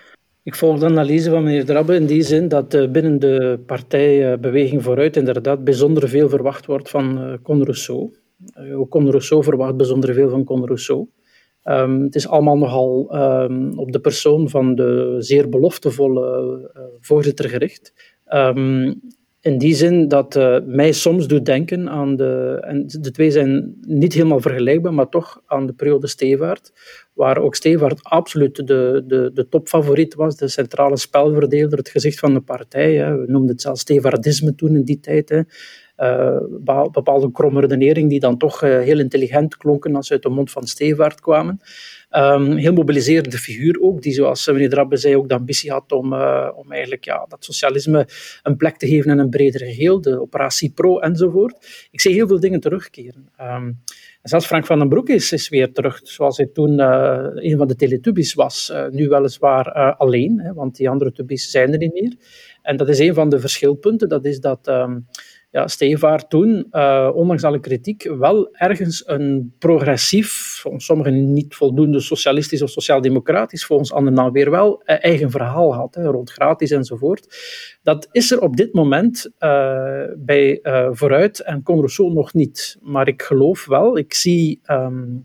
[0.42, 4.32] Ik volg de analyse van meneer Drabbe in die zin dat uh, binnen de partij
[4.32, 8.16] uh, Beweging Vooruit inderdaad bijzonder veel verwacht wordt van uh, Con Rousseau.
[8.74, 11.06] ook Con Rousseau verwacht bijzonder veel van Con Rousseau.
[11.64, 17.92] Um, het is allemaal nogal um, op de persoon van de zeer beloftevolle voorzitter gericht.
[19.40, 22.58] In die zin dat uh, mij soms doet denken aan de.
[22.60, 26.72] En de twee zijn niet helemaal vergelijkbaar, maar toch aan de periode Stevaart.
[27.12, 32.34] Waar ook Stevaart absoluut de, de, de topfavoriet was, de centrale spelverdeler, het gezicht van
[32.34, 32.94] de partij.
[32.94, 33.16] Hè.
[33.16, 35.28] We noemden het zelfs Stevaardisme toen in die tijd.
[35.28, 35.40] Hè.
[36.00, 36.40] Uh,
[36.92, 40.50] bepaalde kromme redenering die dan toch uh, heel intelligent klonken als ze uit de mond
[40.50, 41.60] van Stevaart kwamen.
[42.16, 46.12] Um, heel mobiliserende figuur ook, die zoals meneer Drabbe zei ook de ambitie had om,
[46.54, 48.08] om eigenlijk ja, dat socialisme
[48.42, 51.88] een plek te geven in een breder geheel, de operatie Pro enzovoort.
[51.90, 53.28] Ik zie heel veel dingen terugkeren.
[53.40, 53.82] Um,
[54.22, 57.68] en zelfs Frank van den Broek is, is weer terug, zoals hij toen een van
[57.68, 58.72] de Teletubbies was.
[58.90, 62.16] Nu weliswaar alleen, hè, want die andere Tubbies zijn er niet meer.
[62.62, 64.68] En dat is een van de verschilpunten, dat is dat...
[64.68, 65.06] Um,
[65.50, 72.00] ja, Stevaart toen, uh, ondanks alle kritiek, wel ergens een progressief, volgens sommigen niet voldoende
[72.00, 76.70] socialistisch of sociaal-democratisch, volgens anderen dan weer wel, uh, eigen verhaal had, hè, rond gratis
[76.70, 77.36] enzovoort.
[77.82, 82.78] Dat is er op dit moment uh, bij Vooruit en Con Rousseau nog niet.
[82.80, 84.60] Maar ik geloof wel, ik zie...
[84.70, 85.24] Um,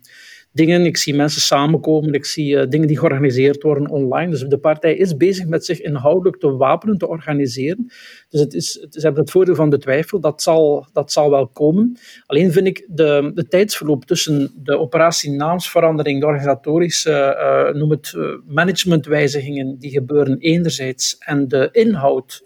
[0.53, 0.85] dingen.
[0.85, 4.31] Ik zie mensen samenkomen, ik zie uh, dingen die georganiseerd worden online.
[4.31, 7.91] Dus de partij is bezig met zich inhoudelijk te wapenen, te organiseren.
[8.29, 11.47] Dus het is, ze hebben het voordeel van de twijfel, dat zal, dat zal wel
[11.47, 11.97] komen.
[12.25, 18.13] Alleen vind ik de, tijdsverloop tussen de operatie naamsverandering, de organisatorische, uh, noem het
[18.47, 22.43] managementwijzigingen die gebeuren enerzijds en de inhoud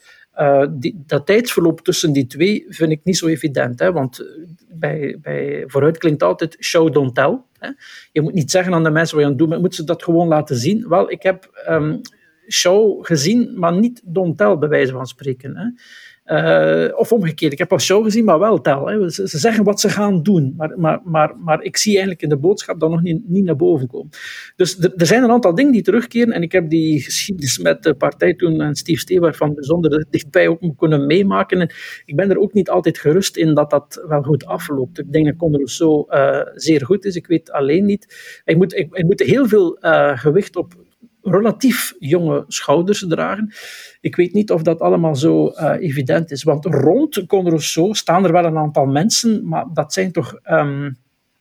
[0.69, 3.79] die, dat tijdsverloop tussen die twee vind ik niet zo evident.
[3.79, 3.91] Hè?
[3.91, 4.25] Want
[4.69, 7.39] bij, bij vooruit klinkt altijd show, don't tell.
[7.59, 7.69] Hè?
[8.11, 9.83] Je moet niet zeggen aan de mensen wat je aan het doen bent, moet ze
[9.83, 10.87] dat gewoon laten zien.
[10.87, 12.01] Wel, ik heb um,
[12.49, 15.57] show gezien, maar niet don't tell, bij wijze van spreken.
[15.57, 15.65] Hè?
[16.27, 18.87] Uh, of omgekeerd, ik heb al show gezien, maar wel tel.
[18.87, 19.09] Hè.
[19.09, 22.29] Ze, ze, zeggen wat ze gaan doen, maar, maar, maar, maar ik zie eigenlijk in
[22.29, 24.09] de boodschap dat nog niet, niet naar boven komen.
[24.55, 27.93] Dus er zijn een aantal dingen die terugkeren en ik heb die geschiedenis met de
[27.93, 31.61] partij toen en Steve Stewart van bijzonder dichtbij ook kunnen meemaken.
[31.61, 31.69] En
[32.05, 34.99] ik ben er ook niet altijd gerust in dat dat wel goed afloopt.
[34.99, 37.15] Ik denk dat Conor zo uh, zeer goed is.
[37.15, 38.41] Ik weet alleen niet.
[38.45, 40.73] Ik moet, ik, moet heel veel uh, gewicht op
[41.29, 43.53] relatief jonge schouders dragen.
[44.01, 48.25] Ik weet niet of dat allemaal zo uh, evident is, want rond Conor Rousseau staan
[48.25, 50.97] er wel een aantal mensen, maar dat zijn toch um,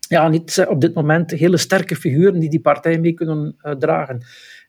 [0.09, 4.23] ja, niet op dit moment hele sterke figuren die die partij mee kunnen uh, dragen.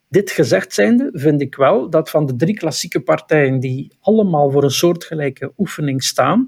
[0.08, 4.64] Dit gezegd zijnde vind ik wel dat van de drie klassieke partijen die allemaal voor
[4.64, 6.46] een soortgelijke oefening staan,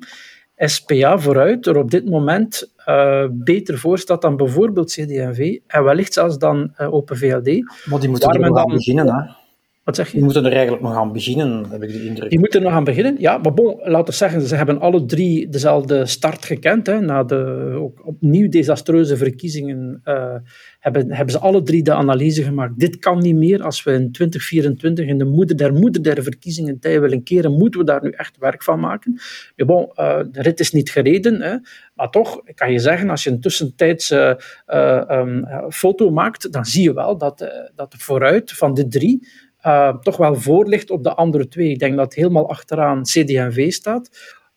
[0.56, 6.12] SPA vooruit er op dit moment uh, beter voor staat dan bijvoorbeeld CD&V en wellicht
[6.12, 7.46] zelfs dan uh, Open VLD.
[7.84, 9.39] Maar die moeten er aan beginnen, hè?
[9.84, 10.12] Wat zeg je?
[10.12, 12.30] Die moeten er eigenlijk nog aan beginnen, heb ik de indruk.
[12.30, 13.38] Die moeten er nog aan beginnen, ja.
[13.38, 16.86] Maar bon, laten we zeggen, ze hebben alle drie dezelfde start gekend.
[16.86, 20.34] Hè, na de ook opnieuw desastreuze verkiezingen uh,
[20.78, 22.78] hebben, hebben ze alle drie de analyse gemaakt.
[22.78, 23.62] Dit kan niet meer.
[23.62, 27.80] Als we in 2024 in de moeder der moeder der verkiezingen tijd willen keren, moeten
[27.80, 29.20] we daar nu echt werk van maken.
[29.56, 31.40] Maar bon, uh, de rit is niet gereden.
[31.40, 31.56] Hè,
[31.94, 36.82] maar toch kan je zeggen, als je een tussentijdse uh, um, foto maakt, dan zie
[36.82, 41.14] je wel dat, dat vooruit van de drie uh, toch wel voor ligt op de
[41.14, 41.70] andere twee.
[41.70, 44.10] Ik denk dat helemaal achteraan CD&V staat.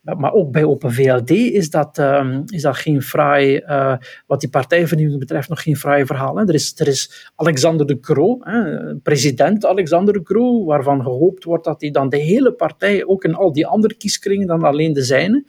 [0.04, 4.48] Maar ook bij Open VLD is dat, um, is dat geen fraai, uh, wat die
[4.48, 6.36] partijvernieuwing betreft, nog geen fraai verhaal.
[6.36, 6.48] Hè.
[6.48, 11.64] Er, is, er is Alexander de Croo, hè, president Alexander de Croo, waarvan gehoopt wordt
[11.64, 15.02] dat hij dan de hele partij, ook in al die andere kieskringen dan alleen de
[15.02, 15.44] zijne,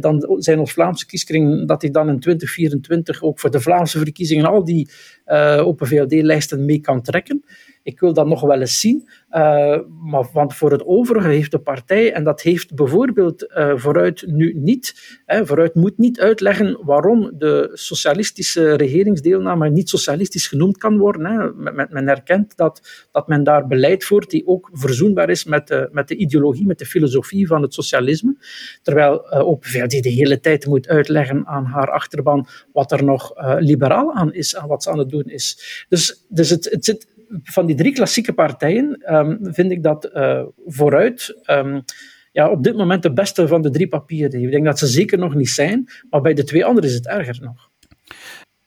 [0.00, 4.46] dan zijn ons Vlaamse kieskringen, dat hij dan in 2024 ook voor de Vlaamse verkiezingen
[4.46, 4.90] al die
[5.26, 7.44] uh, Open VLD-lijsten mee kan trekken.
[7.82, 9.08] Ik wil dat nog wel eens zien.
[9.30, 14.52] Uh, maar, want voor het overige heeft de partij, en dat heeft bijvoorbeeld Vooruit nu
[14.56, 21.24] niet, hè, Vooruit moet niet uitleggen waarom de socialistische regeringsdeelname niet socialistisch genoemd kan worden.
[21.26, 21.52] Hè.
[21.52, 25.88] Men, men erkent dat, dat men daar beleid voert die ook verzoenbaar is met de,
[25.92, 28.36] met de ideologie, met de filosofie van het socialisme.
[28.82, 29.46] Terwijl uh,
[29.78, 34.56] VLD de hele tijd moet uitleggen aan haar achterban wat er nog liberaal aan is,
[34.56, 35.84] aan wat ze aan het doen is.
[35.88, 37.06] Dus, dus het, het zit
[37.42, 41.84] van die drie klassieke partijen um, vind ik dat uh, vooruit um,
[42.32, 44.42] ja, op dit moment de beste van de drie papieren.
[44.42, 47.06] Ik denk dat ze zeker nog niet zijn, maar bij de twee anderen is het
[47.06, 47.70] erger nog.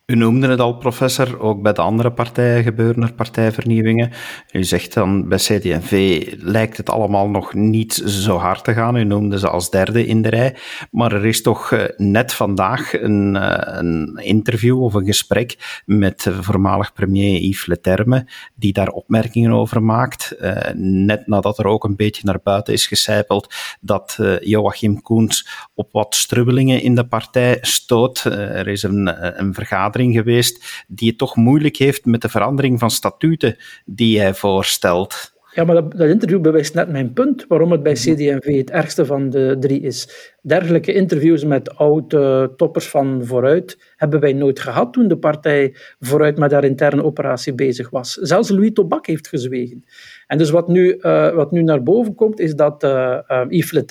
[0.09, 4.11] U noemde het al, professor, ook bij de andere partijen gebeuren er partijvernieuwingen.
[4.51, 8.95] U zegt dan bij CD&V lijkt het allemaal nog niet zo hard te gaan.
[8.95, 10.55] U noemde ze als derde in de rij.
[10.91, 16.27] Maar er is toch eh, net vandaag een, eh, een interview of een gesprek met
[16.39, 20.31] voormalig premier Yves Leterme, die daar opmerkingen over maakt.
[20.31, 25.91] Eh, net nadat er ook een beetje naar buiten is gecijpeld dat Joachim Koens op
[25.91, 28.23] wat strubbelingen in de partij stoot.
[28.23, 32.91] Er is een, een vergadering geweest die het toch moeilijk heeft met de verandering van
[32.91, 35.37] statuten die hij voorstelt.
[35.53, 39.29] Ja, maar dat, interview bewijst net mijn punt, waarom het bij CD&V het ergste van
[39.29, 40.33] de drie is.
[40.41, 46.37] Dergelijke interviews met oude toppers van Vooruit hebben wij nooit gehad toen de partij Vooruit
[46.37, 48.13] met haar interne operatie bezig was.
[48.13, 49.85] Zelfs Louis Tobak heeft gezwegen.
[50.27, 53.83] En dus wat nu, uh, wat nu naar boven komt, is dat uh, uh, Yves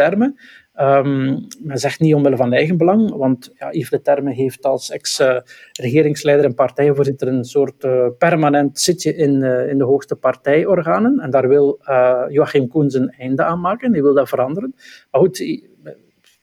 [0.80, 4.90] Um, men zegt niet omwille van eigen belang, want ja, Yves Le Terme heeft als
[4.90, 11.18] ex-regeringsleider en partijvoorzitter een soort uh, permanent zitje in, uh, in de hoogste partijorganen.
[11.18, 13.92] En daar wil uh, Joachim Koens een einde aan maken.
[13.92, 14.74] Hij wil dat veranderen.
[15.10, 15.70] Maar goed, ik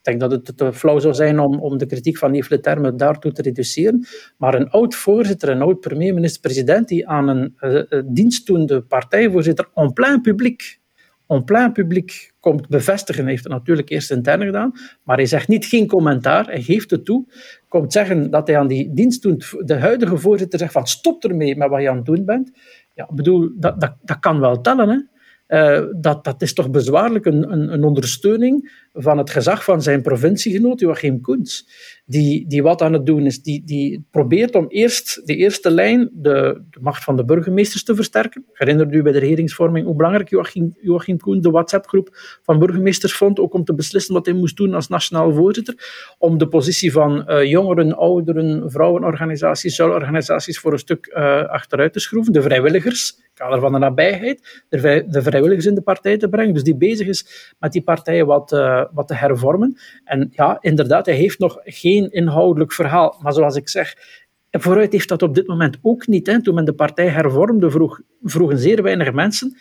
[0.01, 2.95] denk dat het te flauw zou zijn om, om de kritiek van Yves Le Terme
[2.95, 4.05] daartoe te reduceren.
[4.37, 7.55] Maar een oud voorzitter, een oud premier, minister-president, die aan een
[8.13, 10.83] dienstdoende partijvoorzitter en plein publiek
[11.27, 14.71] en plein publiek komt bevestigen, heeft het natuurlijk eerst intern gedaan,
[15.03, 17.25] maar hij zegt niet geen commentaar, hij geeft het toe,
[17.67, 21.57] komt zeggen dat hij aan die dienst doet, de huidige voorzitter zegt van stop ermee
[21.57, 22.51] met wat je aan het doen bent.
[22.93, 24.97] Ja, bedoel, dat, dat, dat kan wel tellen, hè.
[25.47, 30.01] Uh, dat, dat is toch bezwaarlijk een, een, een, ondersteuning van het gezag van zijn
[30.01, 31.67] provinciegenoot Joachim Koens,
[32.05, 36.09] die, die wat aan het doen is, die, die probeert om eerst de eerste lijn,
[36.13, 38.45] de, de macht van de burgemeesters te versterken.
[38.53, 42.09] Herinner u bij de regeringsvorming hoe belangrijk Joachim, Joachim de WhatsApp-groep
[42.43, 45.75] van burgemeesters vond, ook om te beslissen wat hij moest doen als nationaal voorzitter,
[46.17, 51.99] om de positie van uh, jongeren, ouderen, vrouwenorganisaties, zuilorganisaties voor een stuk uh, achteruit te
[51.99, 56.53] schroeven, de vrijwilligers, kader van de nabijheid, de, de vrijwilligers in de partij te brengen,
[56.53, 59.77] dus die bezig is met die partijen wat uh, wat te hervormen.
[60.03, 63.19] En ja, inderdaad, hij heeft nog geen inhoudelijk verhaal.
[63.21, 63.95] Maar zoals ik zeg,
[64.51, 66.27] vooruit heeft dat op dit moment ook niet.
[66.27, 66.41] Hè.
[66.41, 69.57] Toen men de partij hervormde, vroeg, vroegen zeer weinig mensen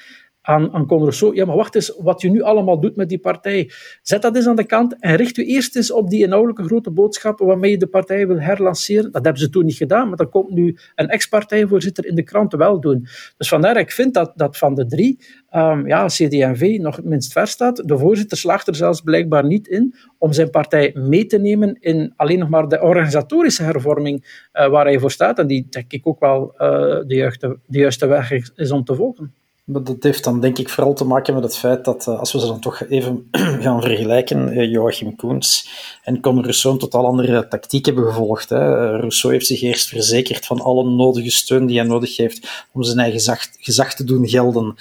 [0.47, 3.71] aan, aan Conrousseau, ja, maar wacht eens, wat je nu allemaal doet met die partij,
[4.03, 6.91] zet dat eens aan de kant en richt u eerst eens op die inhoudelijke grote
[6.91, 9.13] boodschappen waarmee je de partij wil herlanceren.
[9.13, 12.59] Dat hebben ze toen niet gedaan, maar dat komt nu een ex-partijvoorzitter in de kranten
[12.59, 13.07] wel doen.
[13.37, 15.19] Dus vandaar, ik vind dat, dat van de drie,
[15.55, 17.89] um, ja, CD&V nog het minst ver staat.
[17.89, 22.13] De voorzitter slaagt er zelfs blijkbaar niet in om zijn partij mee te nemen in
[22.17, 25.39] alleen nog maar de organisatorische hervorming uh, waar hij voor staat.
[25.39, 26.59] En die denk ik ook wel uh,
[27.07, 29.44] de, juiste, de juiste weg is om te volgen.
[29.67, 32.41] Dat heeft dan denk ik vooral te maken met het feit dat, uh, als we
[32.41, 33.29] ze dan toch even
[33.65, 35.69] gaan vergelijken, Joachim Koens
[36.03, 38.49] en Conor Rousseau een totaal andere tactiek hebben gevolgd.
[38.49, 38.97] Hè.
[38.97, 42.99] Rousseau heeft zich eerst verzekerd van alle nodige steun die hij nodig heeft om zijn
[42.99, 44.75] eigen gezag, gezag te doen gelden.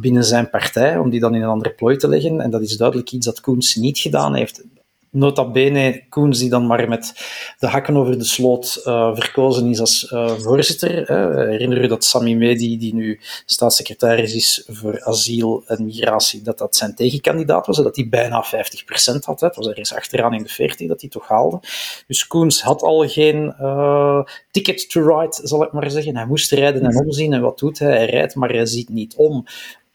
[0.00, 2.40] Binnen zijn partij, om die dan in een andere plooi te leggen.
[2.40, 4.64] En dat is duidelijk iets dat Koens niet gedaan heeft
[5.18, 7.12] nota bene Koens, die dan maar met
[7.58, 11.12] de hakken over de sloot uh, verkozen is als uh, voorzitter.
[11.48, 16.76] Herinner u dat Sami Medi, die nu staatssecretaris is voor asiel en migratie, dat dat
[16.76, 18.48] zijn tegenkandidaat was, dat hij bijna 50%
[19.20, 19.40] had.
[19.40, 19.46] Hè.
[19.46, 21.60] Het was ergens achteraan in de 40 dat hij toch haalde.
[22.06, 26.16] Dus Koens had al geen uh, ticket to ride, zal ik maar zeggen.
[26.16, 27.32] Hij moest rijden en omzien.
[27.32, 27.96] En wat doet hij?
[27.96, 29.46] Hij rijdt, maar hij ziet niet om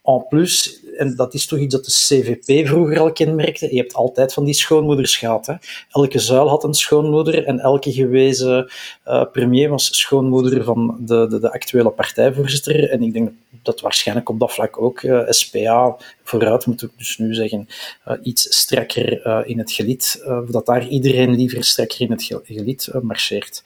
[0.04, 3.94] en plus, en dat is toch iets dat de CVP vroeger al kenmerkte, je hebt
[3.94, 5.46] altijd van die schoonmoeders gehad.
[5.46, 5.54] Hè?
[5.90, 8.72] Elke zuil had een schoonmoeder en elke gewezen
[9.08, 12.90] uh, premier was schoonmoeder van de, de, de, actuele partijvoorzitter.
[12.90, 13.32] En ik denk
[13.64, 17.68] dat waarschijnlijk op dat vlak ook eh, SPA vooruit, moet ik dus nu zeggen,
[18.08, 23.64] uh, iets strakker in het gelid, dat daar iedereen liever strakker in het gelid marcheert.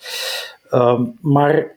[0.70, 1.76] Ehm, maar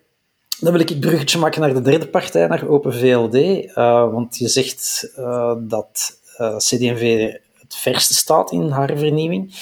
[0.61, 3.35] dan wil ik het bruggetje maken naar de derde partij, naar Open VLD.
[3.35, 9.55] Uh, want je zegt uh, dat uh, eh, CD&V het verste staat in haar vernieuwing.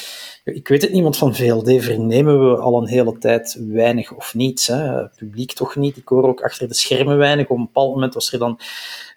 [0.54, 4.34] Ik weet het niet, want van VLD vernemen we al een hele tijd weinig of
[4.34, 4.66] niets.
[4.66, 5.08] Hè.
[5.08, 5.96] Publiek toch niet.
[5.96, 7.48] Ik hoor ook achter de schermen weinig.
[7.48, 8.60] Op een bepaald moment was er dan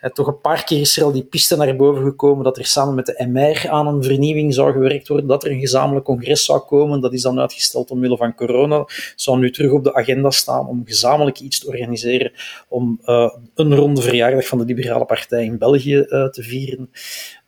[0.02, 2.66] eh, toch een paar keer is er al die piste naar boven gekomen dat er
[2.66, 6.46] samen met de MR aan een vernieuwing zou gewerkt worden, dat er een gezamenlijk congres
[6.46, 7.02] zou komen.
[7.02, 8.86] Dat is dan uitgesteld omwille van corona.
[9.16, 12.32] Zou nu terug op de agenda staan om gezamenlijk iets te organiseren
[12.68, 16.90] om uh, een ronde verjaardag van de Liberale Partij in België uh, te vieren.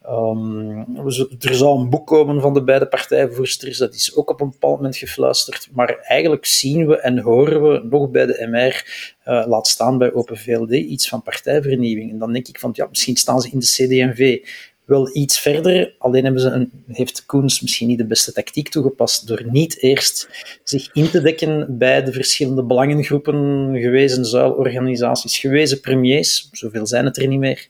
[0.09, 0.97] Um,
[1.39, 4.75] er zou een boek komen van de beide partijvoorsters, dat is ook op een bepaald
[4.75, 5.69] moment gefluisterd.
[5.71, 8.85] Maar eigenlijk zien we en horen we nog bij de MR,
[9.27, 12.11] uh, laat staan bij Open VLD, iets van partijvernieuwing.
[12.11, 14.39] En dan denk ik van, ja, misschien staan ze in de CD&V
[14.85, 15.95] wel iets verder.
[15.97, 20.29] Alleen hebben ze een, heeft Koens misschien niet de beste tactiek toegepast door niet eerst
[20.63, 27.17] zich in te dekken bij de verschillende belangengroepen, gewezen zuilorganisaties, gewezen premiers, zoveel zijn het
[27.17, 27.67] er niet meer,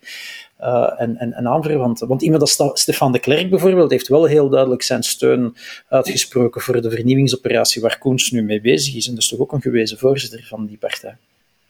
[0.64, 2.08] uh, en, en, en aanverwanten.
[2.08, 5.56] Want iemand als Stefan de Klerk bijvoorbeeld heeft wel heel duidelijk zijn steun
[5.90, 9.08] uitgesproken voor de vernieuwingsoperatie waar Koens nu mee bezig is.
[9.08, 11.18] En is toch ook een gewezen voorzitter van die partij.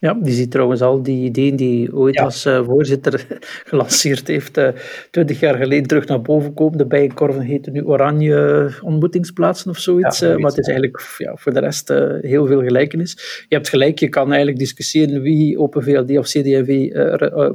[0.04, 3.28] Ja, die ziet trouwens al die ideeën die ooit als uh, voorzitter
[3.70, 4.68] gelanceerd heeft, uh,
[5.12, 6.78] twintig jaar geleden terug naar boven komen.
[6.78, 10.20] De bijenkorven heten nu Oranje Ontmoetingsplaatsen of zoiets.
[10.20, 11.88] Ja, uh, maar het is eigenlijk ja, voor de rest
[12.22, 13.46] heel veel gelijkenis.
[13.48, 16.94] Je hebt gelijk, je kan eigenlijk discussiëren wie Open VLD of CD&V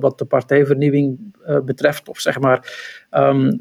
[0.01, 1.19] wat de partijvernieuwing
[1.65, 2.61] betreft, of zeg maar
[3.11, 3.59] um,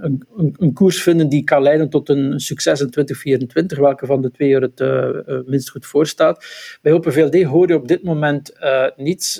[0.57, 4.55] een, koers vinden die kan leiden tot een succes in 2024, welke van de twee
[4.55, 6.45] er het minst goed voor staat.
[6.81, 9.35] Bij Open VLD hoor je op dit moment uh, niets.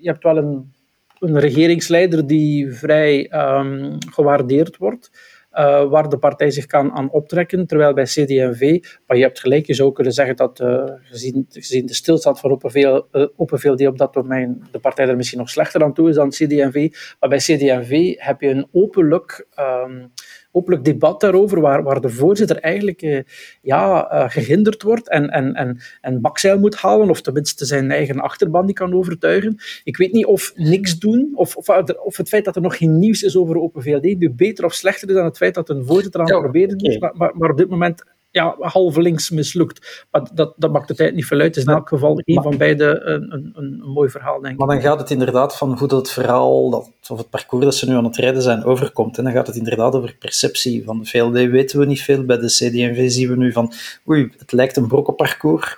[0.00, 0.72] Je hebt wel een,
[1.18, 5.10] een regeringsleider die vrij um, gewaardeerd wordt.
[5.52, 7.66] Uh, waar de partij zich kan aan optrekken.
[7.66, 11.86] Terwijl bij CD&V, maar je hebt gelijk, je zou kunnen zeggen dat uh, gezien, gezien,
[11.86, 15.38] de stilstand van Open, veel, uh, Open VLD op dat domein de partij er misschien
[15.38, 16.92] nog slechter aan toe is dan CD&V.
[17.20, 19.46] Maar bij CD&V heb je een openlijk...
[19.58, 20.12] Um,
[20.52, 23.20] openlijk debat daarover, waar, waar de voorzitter eigenlijk uh,
[23.62, 28.20] ja, uh, gehinderd wordt en, en, en, en bakzeil moet halen, of tenminste zijn eigen
[28.20, 29.56] achterban die kan overtuigen.
[29.84, 31.68] Ik weet niet of niks doen, of, of,
[32.04, 34.74] of het feit dat er nog geen nieuws is over Open VLD nu beter of
[34.74, 37.36] slechter is dan het feit dat een voorzitter aan het ja, proberen is, maar, maar,
[37.36, 40.06] maar op dit moment ja, halve links mislukt.
[40.10, 41.46] Maar dat, dat maakt de tijd niet veel uit.
[41.46, 44.58] Het is in elk geval een van beide een, een, een, mooi verhaal, denk ik.
[44.58, 47.74] Maar dan gaat het inderdaad van hoe dat het verhaal, dat, of het parcours dat
[47.74, 49.18] ze nu aan het rijden zijn, overkomt.
[49.18, 50.84] En dan gaat het inderdaad over perceptie.
[50.84, 52.24] Van de VLD weten we niet veel.
[52.24, 53.72] Bij de CD&V zien we nu van,
[54.08, 55.76] oei, het lijkt een brokkenparcours.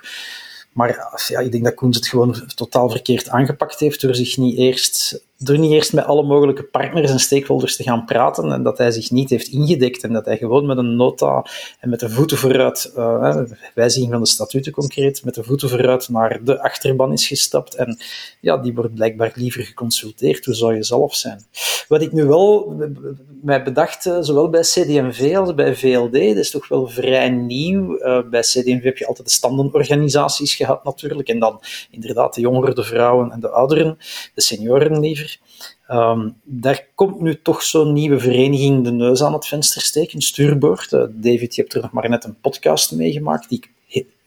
[0.73, 4.57] Maar ja, ik denk dat Koens het gewoon totaal verkeerd aangepakt heeft door zich niet
[4.57, 8.77] eerst door niet eerst met alle mogelijke partners en stakeholders te gaan praten en dat
[8.77, 11.45] hij zich niet heeft ingedekt en dat hij gewoon met een nota
[11.79, 13.41] en met de voeten vooruit, uh,
[13.75, 17.97] wijziging van de statuten concreet, met de voeten vooruit naar de achterban is gestapt en
[18.39, 21.45] ja, die wordt blijkbaar liever geconsulteerd, hoe zou je zelf zijn?
[21.87, 22.75] Wat ik nu wel
[23.41, 27.97] mij bedacht, eh, zowel bij CD&V als bij VLD, dat is toch wel vrij nieuw.
[27.97, 31.61] Uh, bij CD&V heb je altijd de standenorganisaties gehad natuurlijk en dan
[31.91, 33.97] inderdaad de jongeren, de vrouwen en de ouderen,
[34.33, 35.32] de senioren liever.
[35.87, 40.91] Ehm, daar komt nu toch zo'n nieuwe vereniging de neus aan het venster steken, Stuurboord.
[40.91, 43.69] Uh, David, je hebt er nog maar net een podcast meegemaakt die ik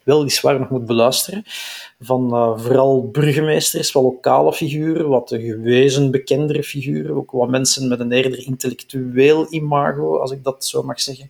[0.07, 1.43] weliswaar nog moet beluisteren.
[2.01, 7.89] Van uh, vooral burgemeesters, wat lokale figuren, wat de gewezen bekendere figuren, ook wat mensen
[7.89, 11.29] met een eerder intellectueel imago, als ik dat zo mag zeggen,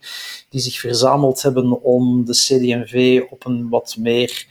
[0.48, 4.46] die zich verzameld hebben om de CD&V op een wat meer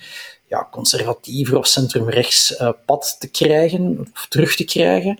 [0.47, 5.19] ja, conservatiever of centrumrechts uh, pad te krijgen, of terug te krijgen.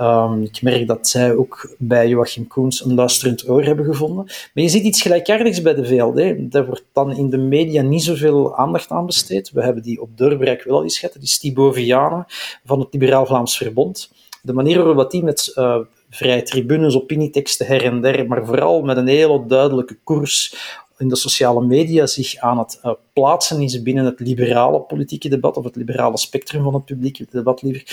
[0.00, 4.24] Um, ik merk dat zij ook bij Joachim Koens een luisterend oor hebben gevonden.
[4.24, 6.52] Maar je ziet iets gelijkaardigs bij de VLD.
[6.52, 9.50] Daar wordt dan in de media niet zoveel aandacht aan besteed.
[9.50, 12.24] We hebben die op doorbraak wel eens gehad, die Stibo Vianen
[12.64, 14.10] van het Liberaal Vlaams Verbond.
[14.42, 15.78] De manier waarop die met uh,
[16.10, 20.54] vrije tribunes, opinieteksten her en der, maar vooral met een hele duidelijke koers
[20.98, 25.56] in de sociale media zich aan het uh, plaatsen is binnen het liberale politieke debat,
[25.56, 27.84] of het liberale spectrum van het publieke debat liever,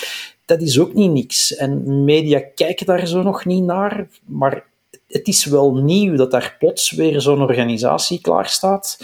[0.45, 1.55] dat is ook niet niks.
[1.55, 4.65] En media kijken daar zo nog niet naar, maar
[5.07, 8.97] het is wel nieuw dat daar plots weer zo'n organisatie klaar staat.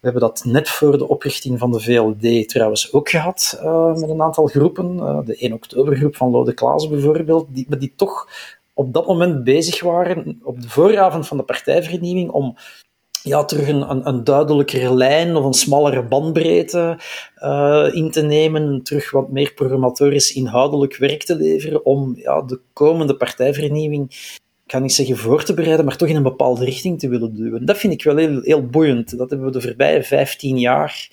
[0.00, 4.10] We hebben dat net voor de oprichting van de VLD trouwens ook gehad, uh, met
[4.10, 4.96] een aantal groepen.
[4.96, 8.28] Uh, de 1 oktobergroep van Lode Klaas bijvoorbeeld, die, die toch
[8.72, 12.56] op dat moment bezig waren, op de vooravond van de partijvernieuwing, om
[13.28, 16.98] ja, terug een, een, duidelijkere lijn of een smallere bandbreedte
[17.38, 22.60] uh, in te nemen, terug wat meer programmatorisch inhoudelijk werk te leveren om ja, de
[22.72, 24.10] komende partijvernieuwing,
[24.64, 27.34] ik ga niet zeggen voor te bereiden, maar toch in een bepaalde richting te willen
[27.34, 27.64] duwen.
[27.66, 29.18] Dat vind ik wel heel, heel boeiend.
[29.18, 31.08] Dat hebben we de voorbije 15 jaar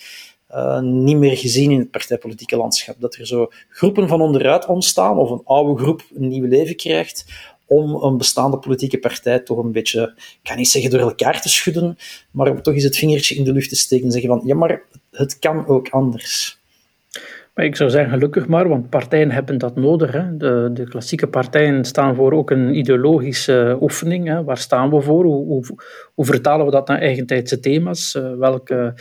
[0.52, 2.96] uh, niet meer gezien in het partijpolitieke landschap.
[3.00, 7.26] Dat er zo groepen van onderuit ontstaan, of een oude groep een nieuw leven krijgt,
[7.68, 11.50] om een bestaande politieke partij toch een beetje, ik ga niet zeggen door elkaar te
[11.50, 11.98] schudden,
[12.32, 14.56] maar om toch eens het vingertje in de lucht te steken en zeggen van, ja,
[14.56, 16.64] maar het kan ook anders.
[17.56, 20.12] Maar ik zou zeggen, gelukkig maar, want partijen hebben dat nodig.
[20.12, 20.38] Hè.
[20.38, 24.28] De, de klassieke partijen staan voor ook een ideologische oefening.
[24.28, 24.44] Hè.
[24.44, 25.24] Waar staan we voor?
[25.24, 25.66] Hoe, hoe,
[26.14, 28.16] hoe vertalen we dat naar eigentijdse thema's?
[28.16, 28.94] Uh, welke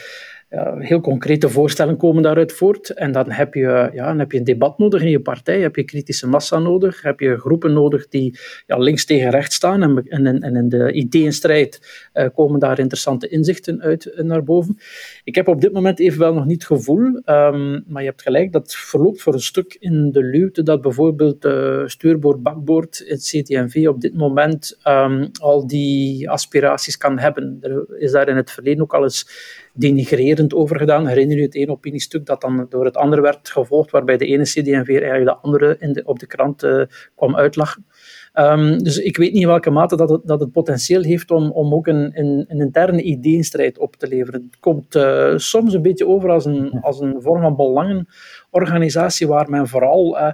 [0.78, 2.90] heel concrete voorstellen komen daaruit voort.
[2.90, 5.76] En dan heb, je, ja, dan heb je een debat nodig in je partij, heb
[5.76, 9.82] je kritische massa nodig, heb je groepen nodig die ja, links tegen rechts staan.
[9.82, 11.80] En, en, en in de ideeënstrijd
[12.14, 14.78] uh, komen daar interessante inzichten uit uh, naar boven.
[15.24, 18.52] Ik heb op dit moment evenwel nog niet het gevoel, um, maar je hebt gelijk,
[18.52, 23.86] dat verloopt voor een stuk in de luwte dat bijvoorbeeld uh, stuurboord, bakboord, het CTNV
[23.88, 27.58] op dit moment um, al die aspiraties kan hebben.
[27.60, 29.26] Er is daar in het verleden ook al eens
[29.74, 31.06] denigrerend over gedaan.
[31.06, 34.42] Herinner je het ene opiniestuk dat dan door het andere werd gevolgd, waarbij de ene
[34.42, 36.82] CD&V eigenlijk de andere in op de krant uh,
[37.14, 37.86] kwam uitlachen.
[38.34, 41.50] Um, dus ik weet niet in welke mate dat het, dat het potentieel heeft om,
[41.50, 44.48] om ook een, een, een interne ideeënstrijd op te leveren.
[44.50, 49.50] Het komt uh, soms een beetje over als een, als een vorm van belangenorganisatie waar
[49.50, 50.18] men vooral...
[50.18, 50.32] Uh,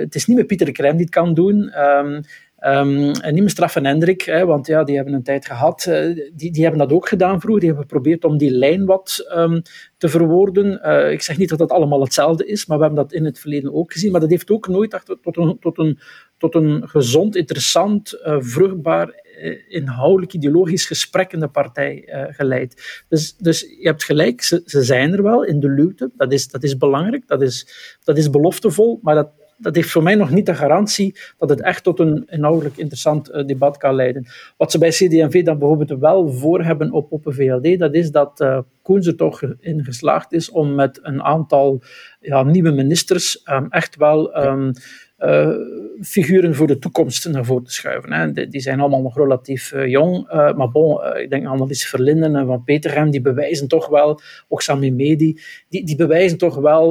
[0.00, 1.80] het is niet met Pieter de Krem die het kan doen.
[1.80, 2.20] Um,
[2.66, 5.86] Um, en niet meer Straf en Hendrik, hè, want ja, die hebben een tijd gehad.
[5.88, 7.60] Uh, die, die hebben dat ook gedaan vroeger.
[7.60, 9.62] Die hebben geprobeerd om die lijn wat um,
[9.96, 10.80] te verwoorden.
[10.84, 13.38] Uh, ik zeg niet dat dat allemaal hetzelfde is, maar we hebben dat in het
[13.38, 14.12] verleden ook gezien.
[14.12, 15.98] Maar dat heeft ook nooit tot een, tot een,
[16.38, 19.22] tot een gezond, interessant, uh, vruchtbaar,
[19.68, 23.02] inhoudelijk, ideologisch gesprek in de partij geleid.
[23.08, 26.10] Dus, dus je hebt gelijk, ze, ze zijn er wel in de luwte.
[26.16, 27.68] Dat is, dat is belangrijk, dat is,
[28.04, 31.60] dat is beloftevol, maar dat dat heeft voor mij nog niet de garantie dat het
[31.60, 34.26] echt tot een inhoudelijk interessant uh, debat kan leiden.
[34.56, 38.40] Wat ze bij CD&V dan bijvoorbeeld wel voor hebben op Open VLD, dat is dat
[38.40, 41.82] uh, Koens er toch in geslaagd is om met een aantal
[42.20, 44.72] ja, nieuwe ministers um, echt wel um,
[45.18, 45.56] uh,
[46.00, 48.12] figuren voor de toekomst naar voren te schuiven.
[48.12, 48.32] Hè.
[48.32, 51.88] Die, die, zijn allemaal nog relatief uh, jong, uh, maar bon, ik denk aan Alice
[51.88, 56.56] Verlinden en Van Petergem, die bewijzen toch wel, ook Sami Medi, die, die bewijzen toch
[56.56, 56.90] wel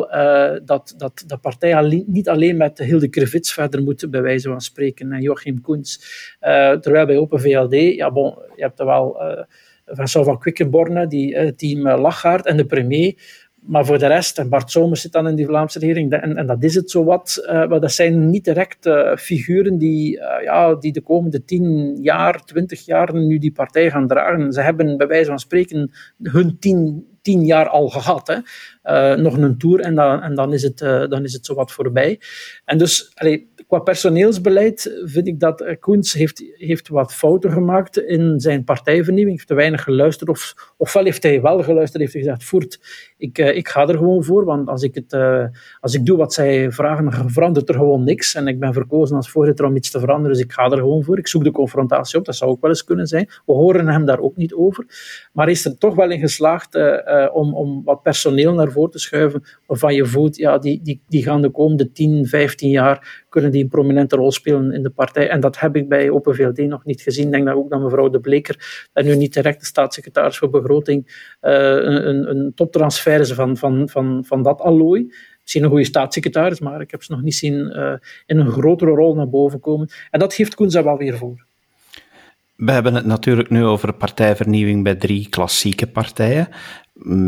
[0.66, 5.22] dat, dat de partij niet alleen met Hilde Krevits verder moet bewijzen van spreken en
[5.22, 6.00] Joachim Koens.
[6.82, 9.22] terwijl bij Open VLD, ja bon, je hebt er wel
[9.86, 13.16] Vincent van Quickenborne, die team Lachaard en de premier,
[13.66, 16.48] maar voor de rest, en Bart Somers zit dan in die Vlaamse regering, en, en
[16.48, 20.44] dat is het zo wat, uh, maar dat zijn niet direct uh, figuren die, uh,
[20.44, 24.54] ja, die de komende tien jaar, twintig jaar nu die partij gaan dragen.
[24.54, 25.92] Ze hebben bij wijze van spreken
[26.22, 28.28] hun tien, tien jaar al gehad.
[28.28, 29.16] Hè.
[29.16, 30.78] nog een tour en dan, en dan, is het,
[31.10, 32.20] dan is het zo wat voorbij.
[32.66, 33.12] En dus,
[33.74, 39.36] Qua personeelsbeleid vind ik dat Koens heeft, heeft wat fouten gemaakt in zijn partijvernieuwing.
[39.36, 40.30] heeft te weinig geluisterd.
[40.30, 42.80] Of, ofwel heeft hij wel geluisterd, heeft hij gezegd, voert,
[43.18, 44.46] ik, eh, ik ga er gewoon voor.
[44.46, 45.46] Want als ik, het, uh,
[45.80, 48.36] als ik doe wat zij vragen, verandert er gewoon niks.
[48.36, 51.04] En ik ben verkozen als voorzitter om iets te veranderen, dus ik ga er gewoon
[51.04, 51.18] voor.
[51.18, 53.30] Ik zoek de confrontatie op, dat zou ook wel eens kunnen zijn.
[53.46, 54.86] We horen hem daar ook niet over.
[55.32, 56.76] Maar is er toch wel in geslaagd
[57.34, 61.24] om, om wat personeel naar voren te schuiven, waarvan je voelt, ja, die, die, die
[61.24, 65.30] gaan de komende 10, 15 jaar kunnen die een prominente rol spelen in de partij.
[65.30, 67.26] En dat heb ik bij Open VLD nog niet gezien.
[67.26, 70.50] Ik denk dat ook dat mevrouw De Bleker, en nu niet direct de staatssecretaris voor
[70.50, 75.12] begroting, een, een, een toptransfer is van, van, van, van dat allooi
[75.42, 77.94] misschien een goede staatssecretaris, maar ik heb ze nog niet zien uh,
[78.26, 79.90] in een grotere rol naar boven komen.
[80.12, 81.46] En dat geeft Koens wel weer voor.
[82.56, 86.48] We hebben het natuurlijk nu over partijvernieuwing bij drie klassieke partijen,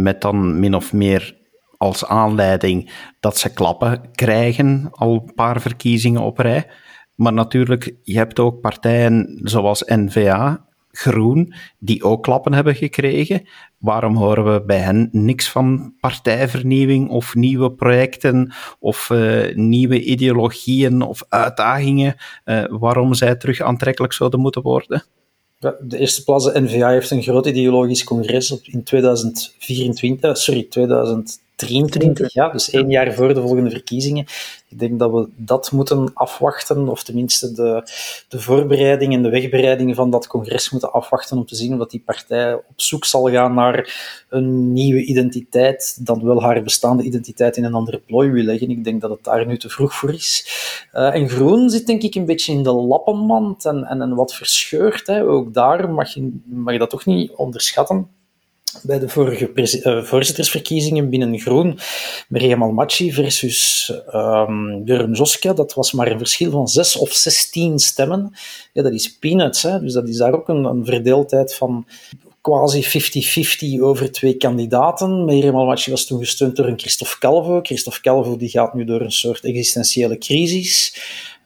[0.03, 1.35] met dan min of meer
[1.77, 6.67] als aanleiding dat ze klappen krijgen, al een paar verkiezingen op rij.
[7.15, 13.47] Maar natuurlijk, je hebt ook partijen zoals N-VA, Groen, die ook klappen hebben gekregen.
[13.77, 21.01] Waarom horen we bij hen niks van partijvernieuwing of nieuwe projecten of uh, nieuwe ideologieën
[21.01, 22.15] of uitdagingen
[22.45, 25.03] uh, waarom zij terug aantrekkelijk zouden moeten worden?
[25.59, 31.39] De eerste plaats, de NVA heeft een groot ideologisch congres in 2024, eh, sorry, 2000
[31.55, 34.25] 23, ja, dus één jaar voor de volgende verkiezingen.
[34.69, 37.89] Ik denk dat we dat moeten afwachten, of tenminste de,
[38.27, 42.01] de voorbereiding en de wegbereiding van dat congres moeten afwachten om te zien of die
[42.05, 43.93] partij op zoek zal gaan naar
[44.29, 48.69] een nieuwe identiteit, dan wel haar bestaande identiteit in een andere plooi wil leggen.
[48.69, 50.47] Ik denk dat het daar nu te vroeg voor is.
[50.93, 54.33] Uh, en Groen zit denk ik een beetje in de lappenmand en, en, en wat
[54.33, 55.07] verscheurd.
[55.07, 55.23] Hè.
[55.23, 58.07] Ook daar mag je, mag je dat toch niet onderschatten
[58.83, 61.79] bij de vorige uh, voorzittersverkiezingen binnen Groen,
[62.27, 67.79] Miriam Almachi versus um, Björn Zoska, dat was maar een verschil van 6 of 16
[67.79, 68.33] stemmen.
[68.73, 69.79] Ja, dat is peanuts, hè?
[69.79, 71.85] dus dat is daar ook een, een verdeeldheid van
[72.45, 72.83] quasi
[73.79, 75.25] 50-50 over twee kandidaten.
[75.25, 77.59] Miriam Almachi was toen gesteund door een Christophe Calvo.
[77.61, 80.95] Christophe Calvo die gaat nu door een soort existentiële crisis.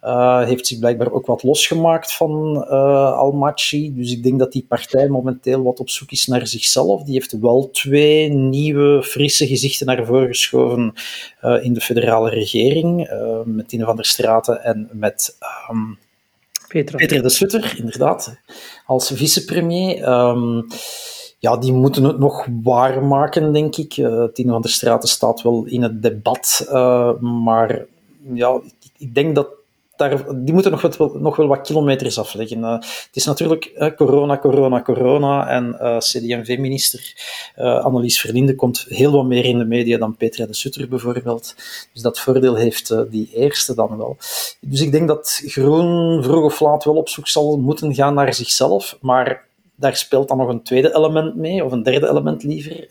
[0.04, 3.96] Uh, heeft zich blijkbaar ook wat losgemaakt van uh.
[3.96, 7.04] Dus ik denk dat die partij momenteel wat op zoek is naar zichzelf.
[7.04, 10.94] Die heeft wel twee nieuwe, frisse gezichten naar voren geschoven
[11.44, 13.10] uh, in de federale regering.
[13.46, 15.38] met Tine van der Straten en met
[15.70, 15.98] um,
[16.68, 16.96] Peter.
[16.96, 18.40] Peter de Sutter, inderdaad,
[18.86, 20.10] als vicepremier.
[20.10, 20.68] Um,
[21.40, 23.94] ja, die moeten het nog waarmaken, denk ik.
[24.34, 26.68] Tine van der Straten staat wel in het debat,
[27.20, 27.86] maar
[28.34, 28.62] ja,
[28.98, 29.48] ik denk dat
[30.00, 32.60] daar, die moeten nog, wat, nog wel wat kilometers afleggen.
[32.60, 35.48] Uh, het is natuurlijk corona, corona, corona.
[35.48, 37.14] En eh, CD&V-minister
[37.56, 41.56] Annelies Verlinde komt heel wat meer in de media dan Petra de Sutter bijvoorbeeld.
[41.94, 44.18] Dus dat voordeel heeft die eerste dan wel.
[44.62, 48.34] Dus ik denk dat Groen vroeg of laat wel op zoek zal moeten gaan naar
[48.34, 48.98] zichzelf.
[49.02, 52.88] Maar daar speelt dan nog een tweede element mee, of een derde element liever.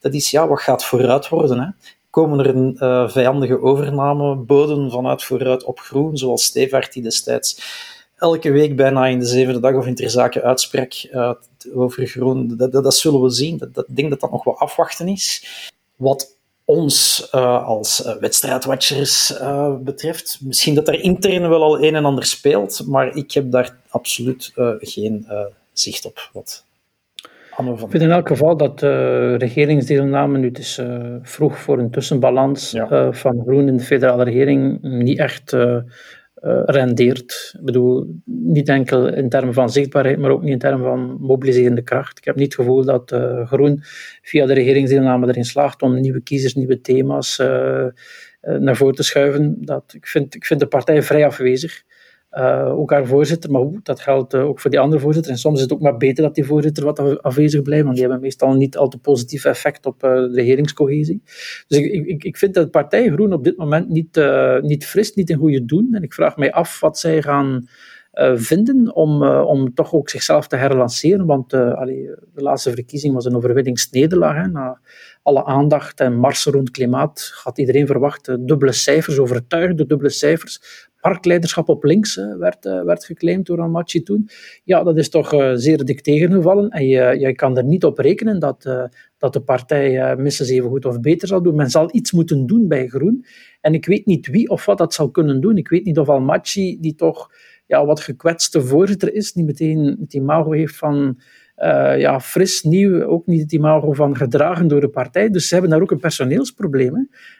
[0.00, 1.60] dat is, ja, wat gaat vooruit worden?
[1.60, 1.68] Hè?
[2.12, 7.62] Komen er uh, vijandige overnameboden vanuit vooruit op groen, zoals Stevaart die destijds
[8.18, 11.32] elke week bijna in de zevende dag of in ter zake uitsprak uh,
[11.74, 12.56] over groen.
[12.56, 13.58] Dat, dat, zullen we zien.
[13.58, 15.46] Dat, dat, ik denk dat dat nog wel afwachten is.
[15.96, 19.34] Wat ons uh, als wedstrijdwatchers
[19.80, 20.38] betreft.
[20.40, 24.52] Misschien dat er intern wel al een en ander speelt, maar ik heb daar absoluut
[24.78, 25.26] geen
[25.72, 26.64] zicht op wat
[27.58, 31.90] ik vind in elk geval dat de regeringsdeelname, nu het is uh, vroeg voor een
[31.90, 35.78] tussenbalans uh, van Groen in de federale regering, niet echt uh,
[36.64, 37.54] rendeert.
[37.58, 41.82] Ik bedoel, niet enkel in termen van zichtbaarheid, maar ook niet in termen van mobiliserende
[41.82, 42.18] kracht.
[42.18, 43.80] Ik heb niet het gevoel dat Groen
[44.22, 47.36] via de regeringsdeelname erin slaagt om nieuwe kiezers, nieuwe thema's
[48.40, 49.56] naar voren te schuiven.
[49.60, 51.82] Dat, ik, vind, ik vind de partij vrij afwezig.
[52.66, 55.32] Ook haar voorzitter, maar dat geldt uh, ook voor die andere voorzitter.
[55.32, 58.04] En soms is het ook maar beter dat die voorzitter wat afwezig blijft, want die
[58.04, 61.22] hebben meestal niet al te positief effect op uh, de regeringscohesie.
[61.66, 64.20] Dus ik, ik, ik vind dat de partij Groen op dit moment niet,
[64.60, 65.88] niet fris, niet in goede doen.
[65.92, 67.68] En ik vraag mij af wat zij gaan
[68.34, 71.26] vinden om, om toch ook zichzelf te herlanceren.
[71.26, 74.34] Want de laatste verkiezing was een overwinningsnederlaag.
[74.34, 74.80] Hè, na
[75.22, 81.68] alle aandacht en marsen rond klimaat had iedereen verwacht dubbele cijfers, overtuigde dubbele cijfers parkleiderschap
[81.68, 84.28] op links werd, uh, werd geclaimd door Almaty toen.
[84.64, 86.68] Ja, dat is toch uh, zeer dik tegengevallen.
[86.68, 90.84] En je, je kan er niet op rekenen dat, dat de partij minstens even goed
[90.84, 91.54] of beter zal doen.
[91.54, 93.24] Men zal iets moeten doen bij Groen.
[93.60, 95.56] En ik weet niet wie of wat dat zal kunnen doen.
[95.56, 97.30] Ik weet niet of Almaty, die toch
[97.66, 101.20] ja, wat gekwetste voorzitter is, die meteen het imago heeft van
[101.62, 105.30] uh, ja, fris, nieuw, ook niet het imago van gedragen door de partij.
[105.30, 106.94] Dus ze hebben daar ook een personeelsprobleem.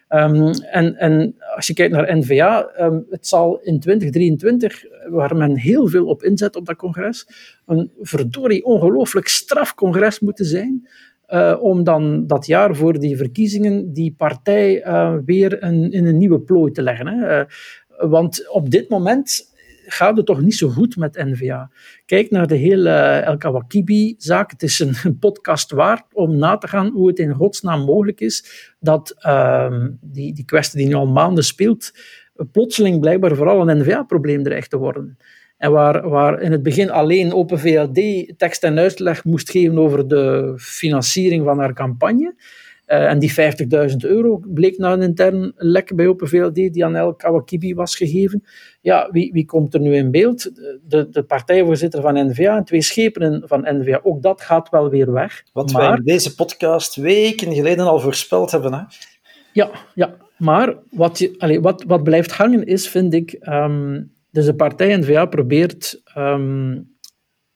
[0.08, 5.36] Um, en, en als je kijkt naar NVA, um, ehm, het zal in 2023, waar
[5.36, 7.26] men heel veel op inzet op dat congres,
[7.66, 10.88] een verdorie ongelooflijk straf congres moeten zijn.
[11.28, 14.84] Uh, om dan dat jaar voor die verkiezingen die partij
[15.24, 17.06] weer een, in een nieuwe plooi te leggen.
[17.06, 17.44] Hè.
[18.08, 19.51] Want op dit moment
[19.92, 21.70] gaat het toch niet zo goed met NVA.
[22.06, 22.90] Kijk naar de hele
[23.24, 24.50] El Kawakibi-zaak.
[24.50, 28.74] Het is een, podcast waard om na te gaan hoe het in godsnaam mogelijk is
[28.80, 31.92] dat uh, die, die kwestie die nu al maanden speelt,
[32.52, 35.16] plotseling blijkbaar vooral een NVA-probleem dreigt te worden.
[35.56, 40.08] En waar, waar in het begin alleen Open VLD tekst en uitleg moest geven over
[40.08, 42.34] de financiering van haar campagne,
[42.92, 43.32] uh, en die
[43.90, 47.96] 50.000 euro bleek na een intern lek bij Open VLD die aan El Kawakibi was
[47.96, 48.44] gegeven.
[48.80, 50.50] Ja, wie, wie komt er nu in beeld?
[50.88, 54.00] De, de partijvoorzitter van NVA en twee schepenen van NVA.
[54.02, 55.42] Ook dat gaat wel weer weg.
[55.52, 55.88] Wat maar...
[55.88, 58.72] wij in deze podcast weken geleden al voorspeld hebben.
[58.72, 58.82] Hè?
[59.52, 63.36] Ja, ja, maar wat, je, allez, wat, wat blijft hangen is, vind ik...
[63.48, 66.96] Um, dus de partij NVA probeert um,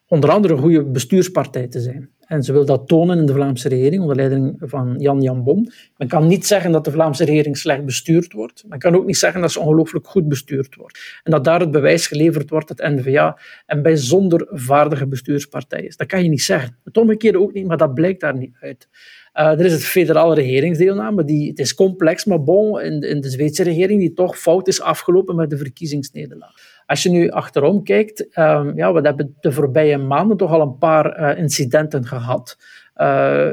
[0.07, 2.11] onder andere een goede bestuurspartij te zijn.
[2.27, 5.73] En ze wil dat tonen in de Vlaamse regering onder leiding van Jan Jan Bon.
[5.97, 8.65] Men kan niet zeggen dat de Vlaamse regering slecht bestuurd wordt.
[8.69, 11.21] Men kan ook niet zeggen dat ze ongelooflijk goed bestuurd wordt.
[11.23, 15.97] En dat daar het bewijs geleverd wordt dat N-VA een bijzonder vaardige bestuurspartij is.
[15.97, 16.77] Dat kan je niet zeggen.
[16.85, 18.89] Het omgekeerde ook niet, maar dat blijkt daar niet uit.
[19.35, 23.31] Uh, er is het federale regeringsdeelname, die, het is complex, maar bon, in in de
[23.31, 26.76] Zweedse regering die toch fout is afgelopen met de verkiezingsnederlaag.
[26.87, 30.79] Als je nu achterom kijkt, um, ja, we hebben de voorbije maanden toch al een
[30.79, 32.57] paar uh, incidenten gehad.
[32.97, 33.07] Uh,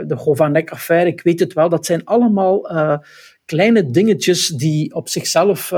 [0.06, 2.98] de Govanek-affaire, ik weet het wel, dat zijn allemaal uh,
[3.46, 5.72] kleine dingetjes die op zichzelf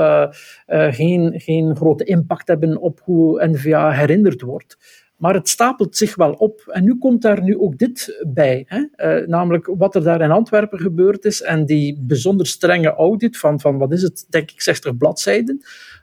[0.66, 4.76] geen, geen grote impact hebben op hoe NVA herinnerd wordt.
[5.16, 6.62] Maar het stapelt zich wel op.
[6.66, 8.64] En nu komt daar nu ook dit bij.
[8.66, 9.18] Hè?
[9.18, 13.60] Uh, namelijk wat er daar in Antwerpen gebeurd is en die bijzonder strenge audit van,
[13.60, 15.60] van wat is het, denk ik, 60 bladzijden.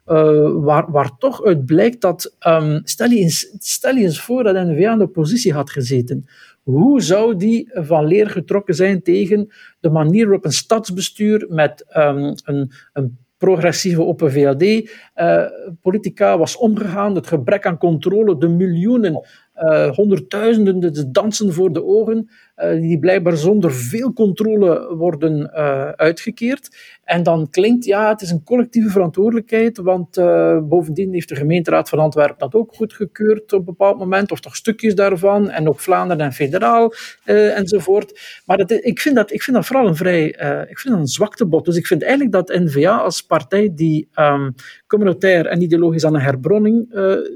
[0.08, 4.56] Uh, waar, waar toch uit blijkt dat, um, stel, je eens, stel eens voor dat
[4.56, 6.28] NVA aan de oppositie had gezeten.
[6.64, 12.36] Hoe zou die van leer getrokken zijn tegen de manier waarop een stadsbestuur met um,
[12.44, 19.90] een, een progressieve Open VLD-politica uh, was omgegaan, het gebrek aan controle, de miljoenen, uh,
[19.90, 26.76] honderdduizenden, de dansen voor de ogen, die blijkbaar zonder veel controle worden uh, uitgekeerd.
[27.04, 31.90] En dan klinkt, ja, het is een collectieve verantwoordelijkheid, want uh, bovendien heeft de gemeenteraad
[31.90, 35.80] van Antwerpen dat ook goedgekeurd op een bepaald moment, of toch stukjes daarvan, en ook
[35.80, 36.94] Vlaanderen en federaal,
[37.24, 38.42] enzovoort.
[38.46, 40.26] Maar dat, ik, vind dat, ik vind dat vooral een vrij,
[40.70, 41.66] ik vind dat een zwaktebod.
[41.66, 44.54] Dus ik vind eigenlijk dat N-VA als partij die um,
[44.88, 46.88] communautair en ideologisch aan een herbronning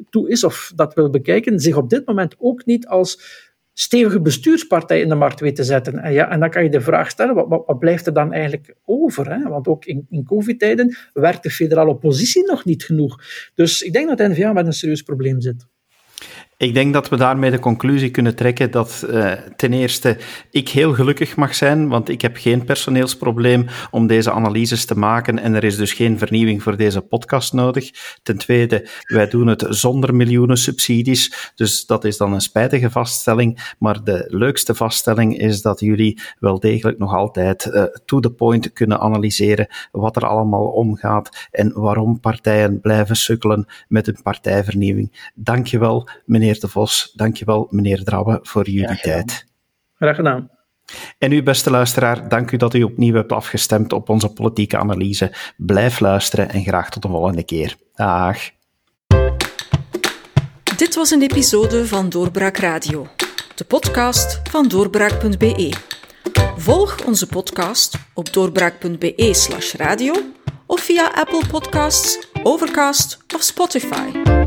[0.09, 3.45] toe is, of dat wil bekijken, zich op dit moment ook niet als
[3.80, 6.00] stevige bestuurspartij in de markt weet te zetten.
[6.00, 9.32] En, ja, en dan kan je de vraag stellen, wat, blijft er dan eigenlijk over?
[9.32, 9.50] Hè?
[9.50, 13.22] Want ook in, in covid-tijden werkt de federale oppositie nog niet genoeg.
[13.56, 15.68] Dus ik denk dat de N-VA met een serieus probleem zit.
[16.60, 20.18] Ik denk dat we daarmee de conclusie kunnen trekken dat uh, ten eerste
[20.51, 25.39] ik heel gelukkig mag zijn, want ik heb geen personeelsprobleem om deze analyses te maken
[25.39, 27.91] en er is dus geen vernieuwing voor deze podcast nodig.
[28.24, 33.76] Ten tweede, wij doen het zonder miljoenen subsidies, dus dat is dan een spijtige vaststelling,
[33.80, 38.74] maar de leukste vaststelling is dat jullie wel degelijk nog altijd uh, to the point
[38.74, 45.32] kunnen analyseren wat er allemaal omgaat en waarom partijen blijven sukkelen met hun partijvernieuwing.
[45.36, 47.12] Dankjewel, meneer meneer De Vos.
[47.16, 49.45] Dankjewel, meneer Drabbe, voor jullie tijd.
[49.95, 50.50] Graag gedaan.
[51.18, 55.32] En u, beste luisteraar, dank u dat u opnieuw hebt afgestemd op onze politieke analyse.
[55.58, 57.76] Blijf luisteren en graag tot de volgende keer.
[57.93, 58.38] Dag.
[60.78, 63.08] Dit was een episode van Doorbraak Radio,
[63.56, 65.74] de podcast van doorbraak.be.
[66.58, 70.14] Volg onze podcast op doorbraak.be/radio
[70.66, 74.47] of via Apple Podcasts, Overcast of Spotify.